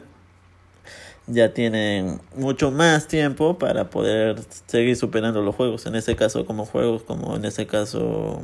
ya 1.26 1.54
tienen 1.54 2.20
mucho 2.36 2.70
más 2.70 3.06
tiempo 3.06 3.58
para 3.58 3.88
poder 3.90 4.40
seguir 4.66 4.96
superando 4.96 5.42
los 5.42 5.54
juegos. 5.54 5.86
En 5.86 5.94
ese 5.94 6.16
caso, 6.16 6.44
como 6.44 6.66
juegos 6.66 7.02
como 7.02 7.36
en 7.36 7.44
ese 7.44 7.66
caso 7.66 8.42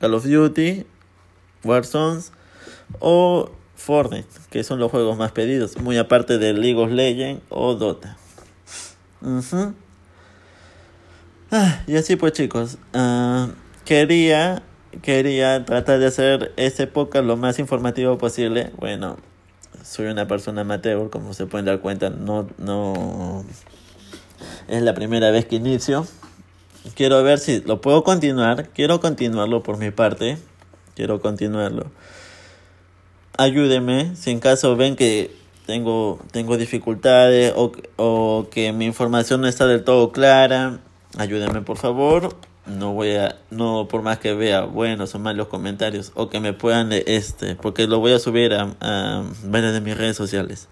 Call 0.00 0.14
of 0.14 0.26
Duty, 0.26 0.84
Warzone 1.64 2.22
o 2.98 3.50
Fortnite, 3.76 4.28
que 4.50 4.64
son 4.64 4.78
los 4.78 4.90
juegos 4.90 5.16
más 5.16 5.32
pedidos, 5.32 5.78
muy 5.78 5.96
aparte 5.96 6.38
de 6.38 6.52
League 6.52 6.78
of 6.78 6.90
Legends 6.90 7.42
o 7.48 7.74
Dota. 7.74 8.16
ah, 11.50 11.82
y 11.86 11.96
así 11.96 12.16
pues 12.16 12.32
chicos, 12.32 12.78
uh, 12.94 13.48
quería 13.84 14.62
quería 15.02 15.64
tratar 15.64 15.98
de 15.98 16.06
hacer 16.06 16.52
este 16.56 16.86
podcast 16.86 17.24
lo 17.24 17.36
más 17.36 17.58
informativo 17.58 18.18
posible. 18.18 18.70
Bueno, 18.76 19.16
soy 19.82 20.06
una 20.06 20.26
persona 20.26 20.62
amateur, 20.62 21.10
como 21.10 21.34
se 21.34 21.46
pueden 21.46 21.66
dar 21.66 21.80
cuenta, 21.80 22.10
no, 22.10 22.48
no 22.58 23.44
es 24.68 24.82
la 24.82 24.94
primera 24.94 25.30
vez 25.30 25.46
que 25.46 25.56
inicio. 25.56 26.06
Quiero 26.94 27.22
ver 27.22 27.38
si 27.38 27.60
lo 27.60 27.80
puedo 27.80 28.02
continuar, 28.02 28.68
quiero 28.70 29.00
continuarlo 29.00 29.62
por 29.62 29.78
mi 29.78 29.90
parte, 29.90 30.38
quiero 30.94 31.20
continuarlo. 31.20 31.86
Ayúdenme, 33.36 34.16
si 34.16 34.30
en 34.30 34.40
caso 34.40 34.74
ven 34.74 34.96
que 34.96 35.30
tengo, 35.66 36.18
tengo 36.32 36.56
dificultades 36.56 37.52
o, 37.54 37.72
o 37.96 38.48
que 38.50 38.72
mi 38.72 38.86
información 38.86 39.42
no 39.42 39.48
está 39.48 39.66
del 39.66 39.84
todo 39.84 40.12
clara, 40.12 40.80
ayúdenme 41.16 41.60
por 41.60 41.76
favor 41.76 42.34
no 42.68 42.92
voy 42.92 43.16
a 43.16 43.36
no 43.50 43.88
por 43.88 44.02
más 44.02 44.18
que 44.18 44.34
vea 44.34 44.62
buenos 44.62 45.14
o 45.14 45.18
malos 45.18 45.48
comentarios 45.48 46.12
o 46.14 46.28
que 46.28 46.40
me 46.40 46.52
puedan 46.52 46.92
este 46.92 47.54
porque 47.56 47.86
lo 47.86 47.98
voy 48.00 48.12
a 48.12 48.18
subir 48.18 48.54
a, 48.54 48.74
a 48.80 49.24
varias 49.44 49.72
de 49.72 49.80
mis 49.80 49.96
redes 49.96 50.16
sociales. 50.16 50.68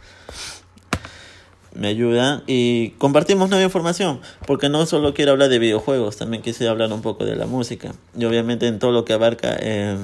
Me 1.74 1.88
ayuda 1.88 2.42
y 2.46 2.90
compartimos 2.92 3.50
nueva 3.50 3.64
información 3.64 4.20
porque 4.46 4.68
no 4.68 4.86
solo 4.86 5.12
quiero 5.12 5.32
hablar 5.32 5.50
de 5.50 5.58
videojuegos 5.58 6.16
también 6.16 6.42
quise 6.42 6.68
hablar 6.68 6.92
un 6.92 7.02
poco 7.02 7.24
de 7.24 7.36
la 7.36 7.46
música 7.46 7.92
y 8.16 8.24
obviamente 8.24 8.66
en 8.66 8.78
todo 8.78 8.92
lo 8.92 9.04
que 9.04 9.12
abarca 9.12 9.56
eh, 9.60 9.96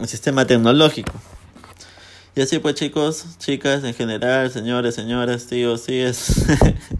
el 0.00 0.08
sistema 0.08 0.46
tecnológico 0.46 1.12
y 2.34 2.40
así 2.40 2.58
pues 2.58 2.74
chicos, 2.76 3.36
chicas 3.38 3.84
en 3.84 3.92
general, 3.92 4.50
señores, 4.50 4.94
señoras, 4.94 5.46
tíos, 5.46 5.84
tías, 5.84 6.46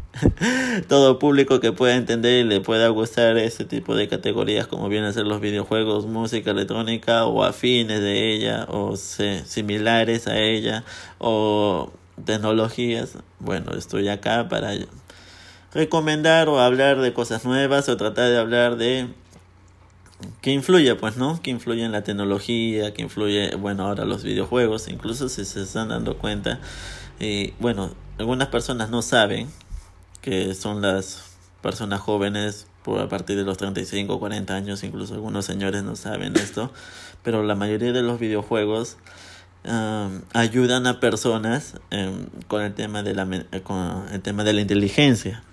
todo 0.88 1.18
público 1.18 1.58
que 1.58 1.72
pueda 1.72 1.96
entender 1.96 2.44
y 2.44 2.48
le 2.48 2.60
pueda 2.60 2.88
gustar 2.88 3.38
ese 3.38 3.64
tipo 3.64 3.94
de 3.94 4.08
categorías 4.08 4.66
como 4.66 4.88
vienen 4.90 5.08
a 5.08 5.12
ser 5.12 5.26
los 5.26 5.40
videojuegos, 5.40 6.06
música 6.06 6.50
electrónica 6.50 7.24
o 7.24 7.44
afines 7.44 8.00
de 8.00 8.34
ella 8.34 8.66
o 8.68 8.96
similares 8.96 10.26
a 10.28 10.38
ella 10.38 10.84
o 11.18 11.90
tecnologías. 12.24 13.16
Bueno, 13.38 13.72
estoy 13.72 14.08
acá 14.08 14.48
para 14.48 14.72
recomendar 15.72 16.48
o 16.50 16.60
hablar 16.60 17.00
de 17.00 17.14
cosas 17.14 17.44
nuevas 17.44 17.88
o 17.88 17.96
tratar 17.96 18.28
de 18.28 18.38
hablar 18.38 18.76
de 18.76 19.08
que 20.40 20.50
influye, 20.52 20.94
pues, 20.94 21.16
¿no? 21.16 21.40
Que 21.42 21.50
influye 21.50 21.84
en 21.84 21.92
la 21.92 22.02
tecnología, 22.02 22.92
que 22.94 23.02
influye, 23.02 23.54
bueno, 23.56 23.86
ahora 23.86 24.04
los 24.04 24.22
videojuegos, 24.22 24.88
incluso 24.88 25.28
si 25.28 25.44
se 25.44 25.62
están 25.62 25.88
dando 25.88 26.18
cuenta, 26.18 26.60
y 27.20 27.52
bueno, 27.60 27.92
algunas 28.18 28.48
personas 28.48 28.90
no 28.90 29.02
saben 29.02 29.48
que 30.20 30.54
son 30.54 30.82
las 30.82 31.36
personas 31.62 32.00
jóvenes 32.00 32.66
por 32.82 33.00
a 33.00 33.08
partir 33.08 33.36
de 33.36 33.44
los 33.44 33.58
35 33.58 34.14
o 34.14 34.18
40 34.18 34.54
años, 34.54 34.82
incluso 34.82 35.14
algunos 35.14 35.44
señores 35.44 35.82
no 35.84 35.96
saben 35.96 36.36
esto, 36.36 36.72
pero 37.22 37.42
la 37.42 37.54
mayoría 37.54 37.92
de 37.92 38.02
los 38.02 38.18
videojuegos 38.18 38.96
ayudan 40.32 40.88
a 40.88 40.98
personas 40.98 41.74
em, 41.90 42.26
con 42.48 42.62
el 42.62 42.74
tema 42.74 43.04
de 43.04 43.14
la 43.14 43.28
con 43.62 44.08
el 44.12 44.20
tema 44.20 44.42
de 44.42 44.52
la 44.54 44.60
inteligencia 44.60 45.44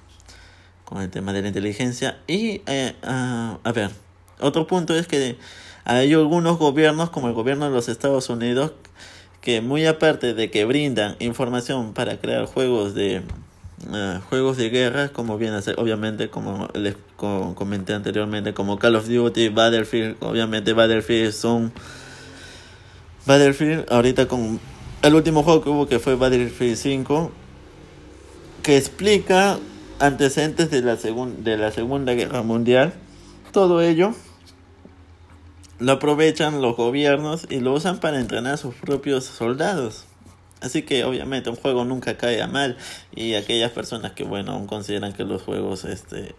con 0.83 1.03
el 1.03 1.11
tema 1.11 1.31
de 1.33 1.43
la 1.43 1.49
inteligencia 1.49 2.17
y 2.25 2.63
eh, 2.65 2.95
ah, 3.03 3.59
a 3.63 3.71
ver 3.71 3.91
otro 4.39 4.67
punto 4.67 4.95
es 4.95 5.07
que 5.07 5.37
hay 5.85 6.13
algunos 6.13 6.57
gobiernos, 6.57 7.09
como 7.09 7.27
el 7.27 7.33
gobierno 7.33 7.65
de 7.65 7.71
los 7.71 7.89
Estados 7.89 8.29
Unidos, 8.29 8.73
que 9.41 9.61
muy 9.61 9.85
aparte 9.85 10.33
de 10.33 10.51
que 10.51 10.65
brindan 10.65 11.15
información 11.19 11.93
para 11.93 12.19
crear 12.19 12.45
juegos 12.45 12.93
de 12.93 13.23
uh, 13.87 14.19
juegos 14.29 14.57
de 14.57 14.69
guerra, 14.69 15.09
como 15.09 15.39
ser, 15.61 15.79
obviamente, 15.79 16.29
como 16.29 16.67
les 16.73 16.95
comenté 17.15 17.93
anteriormente, 17.93 18.53
como 18.53 18.77
Call 18.77 18.97
of 18.97 19.07
Duty, 19.07 19.49
Battlefield, 19.49 20.17
obviamente 20.19 20.73
Battlefield 20.73 21.31
son 21.31 21.71
Battlefield, 23.25 23.85
ahorita 23.89 24.27
con 24.27 24.59
el 25.01 25.15
último 25.15 25.43
juego 25.43 25.63
que 25.63 25.69
hubo 25.69 25.87
que 25.87 25.99
fue 25.99 26.15
Battlefield 26.15 26.75
5, 26.75 27.31
que 28.61 28.77
explica 28.77 29.57
antecedentes 29.99 30.69
de 30.69 30.81
la, 30.81 30.95
de 30.95 31.57
la 31.57 31.71
Segunda 31.71 32.13
Guerra 32.13 32.43
Mundial, 32.43 32.93
todo 33.51 33.81
ello 33.81 34.13
lo 35.79 35.93
aprovechan 35.93 36.61
los 36.61 36.75
gobiernos 36.75 37.47
y 37.49 37.61
lo 37.61 37.73
usan 37.73 37.99
para 37.99 38.19
entrenar 38.19 38.53
a 38.53 38.57
sus 38.57 38.75
propios 38.75 39.23
soldados. 39.23 40.05
Así 40.61 40.81
que 40.81 41.05
obviamente 41.05 41.49
un 41.49 41.55
juego 41.55 41.85
nunca 41.85 42.17
cae 42.17 42.41
a 42.41 42.47
mal 42.47 42.77
y 43.15 43.35
aquellas 43.35 43.71
personas 43.71 44.11
que 44.11 44.25
bueno 44.25 44.51
aún 44.51 44.67
consideran 44.67 45.13
que 45.13 45.23
los 45.23 45.41
juegos 45.41 45.85
este 45.85 46.35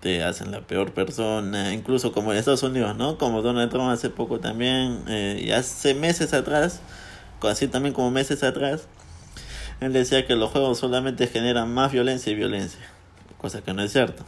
te 0.00 0.22
hacen 0.22 0.50
la 0.50 0.62
peor 0.62 0.92
persona, 0.92 1.74
incluso 1.74 2.12
como 2.12 2.32
en 2.32 2.38
Estados 2.38 2.62
Unidos, 2.62 2.96
¿no? 2.96 3.18
Como 3.18 3.42
Donald 3.42 3.70
Trump 3.70 3.90
hace 3.90 4.08
poco 4.08 4.40
también, 4.40 5.02
eh, 5.08 5.42
y 5.44 5.50
hace 5.50 5.92
meses 5.92 6.32
atrás, 6.32 6.80
así 7.42 7.68
también 7.68 7.94
como 7.94 8.10
meses 8.10 8.42
atrás, 8.42 8.88
él 9.80 9.92
decía 9.92 10.26
que 10.26 10.36
los 10.36 10.50
juegos 10.52 10.78
solamente 10.78 11.26
generan 11.26 11.74
más 11.74 11.92
violencia 11.92 12.32
y 12.32 12.34
violencia, 12.34 12.80
cosa 13.36 13.60
que 13.60 13.74
no 13.74 13.82
es 13.82 13.92
cierto 13.92 14.24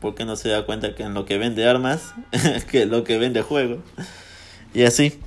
porque 0.00 0.24
no 0.24 0.36
se 0.36 0.48
da 0.48 0.64
cuenta 0.64 0.94
que 0.94 1.02
en 1.02 1.14
lo 1.14 1.24
que 1.24 1.38
vende 1.38 1.68
armas, 1.68 2.14
que 2.70 2.86
lo 2.86 3.04
que 3.04 3.18
vende 3.18 3.42
juego. 3.42 3.78
Y 4.74 4.82
así. 4.84 5.18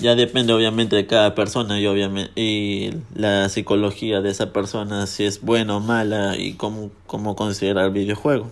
Ya 0.00 0.14
depende 0.14 0.52
obviamente 0.52 0.94
de 0.94 1.06
cada 1.06 1.34
persona 1.34 1.80
y 1.80 1.86
obviamente 1.86 2.30
y 2.36 2.90
la 3.14 3.48
psicología 3.48 4.20
de 4.20 4.30
esa 4.30 4.52
persona 4.52 5.06
si 5.06 5.24
es 5.24 5.40
buena 5.40 5.76
o 5.76 5.80
mala 5.80 6.36
y 6.36 6.52
cómo, 6.52 6.90
cómo 7.06 7.34
considera 7.34 7.84
el 7.84 7.90
videojuego. 7.90 8.50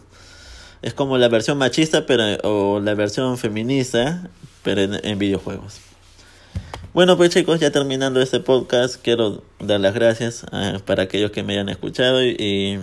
Es 0.83 0.93
como 0.93 1.17
la 1.19 1.29
versión 1.29 1.59
machista 1.59 2.07
pero 2.07 2.25
o 2.43 2.81
la 2.81 2.95
versión 2.95 3.39
feminista 3.39 4.29
pero 4.63 4.81
en, 4.83 5.19
videojuegos. 5.19 5.81
Bueno, 6.95 7.17
pues 7.17 7.31
chicos, 7.31 7.61
ya 7.61 7.71
terminando 7.71 8.21
este 8.21 8.41
podcast, 8.41 8.97
quiero 8.97 9.43
dar 9.61 9.81
las 9.81 9.95
gracias 9.95 10.47
eh, 10.53 10.79
para 10.85 11.05
aquellos 11.05 11.31
que 11.31 11.43
me 11.43 11.53
hayan 11.53 11.69
escuchado 11.69 12.25
y 12.25 12.79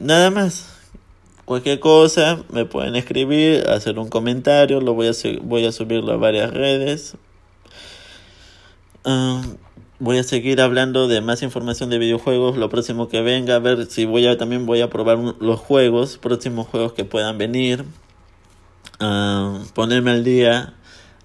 nada 0.00 0.30
más. 0.30 0.70
Cualquier 1.44 1.78
cosa 1.78 2.42
me 2.50 2.64
pueden 2.64 2.96
escribir, 2.96 3.68
hacer 3.68 3.98
un 3.98 4.08
comentario, 4.08 4.80
lo 4.80 4.94
voy 4.94 5.08
a, 5.08 5.12
voy 5.42 5.66
a 5.66 5.72
subirlo 5.72 6.12
a 6.12 6.16
varias 6.16 6.52
redes. 6.52 7.16
Voy 10.00 10.18
a 10.18 10.22
seguir 10.22 10.60
hablando 10.60 11.06
de 11.06 11.20
más 11.20 11.42
información 11.42 11.90
de 11.90 11.98
videojuegos 11.98 12.56
lo 12.56 12.68
próximo 12.68 13.08
que 13.08 13.20
venga, 13.20 13.56
a 13.56 13.58
ver 13.58 13.86
si 13.86 14.06
voy 14.06 14.26
a 14.26 14.36
también 14.36 14.66
voy 14.66 14.80
a 14.80 14.90
probar 14.90 15.18
los 15.18 15.60
juegos, 15.60 16.18
próximos 16.18 16.66
juegos 16.66 16.94
que 16.94 17.04
puedan 17.04 17.38
venir. 17.38 17.84
Ponerme 19.74 20.10
al 20.10 20.24
día 20.24 20.74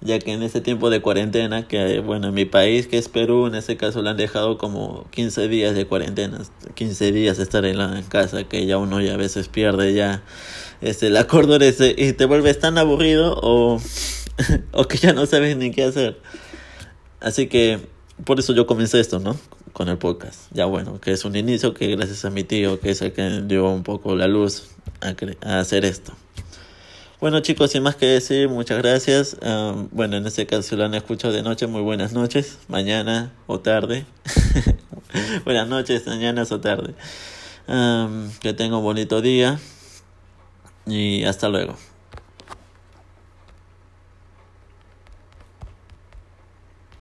ya 0.02 0.20
que 0.20 0.32
en 0.32 0.44
ese 0.44 0.62
tiempo 0.62 0.90
de 0.90 1.02
cuarentena, 1.02 1.68
que 1.68 2.00
bueno, 2.00 2.30
en 2.30 2.34
mi 2.34 2.46
país, 2.46 2.88
que 2.88 2.98
es 2.98 3.10
Perú, 3.10 3.48
en 3.48 3.56
ese 3.56 3.76
caso 3.76 4.02
le 4.02 4.10
han 4.10 4.18
dejado 4.18 4.58
como 4.58 5.06
15 5.12 5.48
días 5.50 5.76
de 5.76 5.86
cuarentena, 5.86 6.40
15 6.76 7.12
días 7.12 7.40
estar 7.40 7.66
en, 7.66 7.78
la, 7.78 8.02
casa, 8.08 8.46
que 8.46 8.66
ya 8.66 8.78
uno 8.78 9.02
ya 9.02 9.16
a 9.16 9.18
veces 9.18 9.50
pierde 9.50 9.94
ya 9.94 10.24
este, 10.82 11.10
la 11.10 11.28
cordura 11.28 11.66
y 11.68 12.14
te 12.14 12.26
vuelves 12.26 12.60
tan 12.60 12.78
aburrido 12.78 13.38
o, 13.42 13.82
o 14.72 14.86
que 14.86 14.98
ya 14.98 15.14
no 15.14 15.26
sabes 15.26 15.58
ni 15.58 15.72
qué 15.72 15.84
hacer. 15.84 16.18
Así 17.20 17.48
que 17.48 17.80
por 18.24 18.40
eso 18.40 18.54
yo 18.54 18.66
comencé 18.66 19.00
esto, 19.00 19.20
¿no? 19.20 19.38
Con 19.74 19.90
el 19.90 19.98
podcast. 19.98 20.50
Ya 20.52 20.66
bueno, 20.66 21.02
que 21.02 21.12
es 21.12 21.26
un 21.26 21.36
inicio 21.36 21.74
que 21.74 21.88
gracias 21.96 22.24
a 22.24 22.30
mi 22.30 22.44
tío, 22.44 22.80
que 22.80 22.92
es 22.92 23.02
el 23.02 23.12
que 23.12 23.42
dio 23.42 23.70
un 23.70 23.84
poco 23.84 24.16
la 24.16 24.28
luz 24.28 24.70
a, 25.02 25.14
a 25.48 25.60
hacer 25.60 25.84
esto. 25.84 26.14
Bueno 27.22 27.42
chicos, 27.42 27.72
sin 27.72 27.84
más 27.84 27.98
que 27.98 28.06
decir, 28.06 28.48
muchas 28.48 28.78
gracias. 28.78 29.36
bueno, 29.92 30.16
en 30.16 30.26
este 30.26 30.46
caso 30.46 30.78
lo 30.78 30.86
han 30.86 30.94
escuchado 30.94 31.34
de 31.34 31.44
noche, 31.44 31.68
muy 31.68 31.82
buenas 31.82 32.14
noches, 32.14 32.60
mañana 32.70 33.34
o 33.46 33.60
tarde. 33.60 34.06
buenas 35.44 35.68
noches, 35.68 36.08
mañanas 36.08 36.50
o 36.54 36.62
tarde. 36.62 36.94
que 38.40 38.54
tenga 38.54 38.78
un 38.78 38.84
bonito 38.84 39.20
día 39.22 39.60
y 40.86 41.26
hasta 41.26 41.50
luego. 41.50 41.76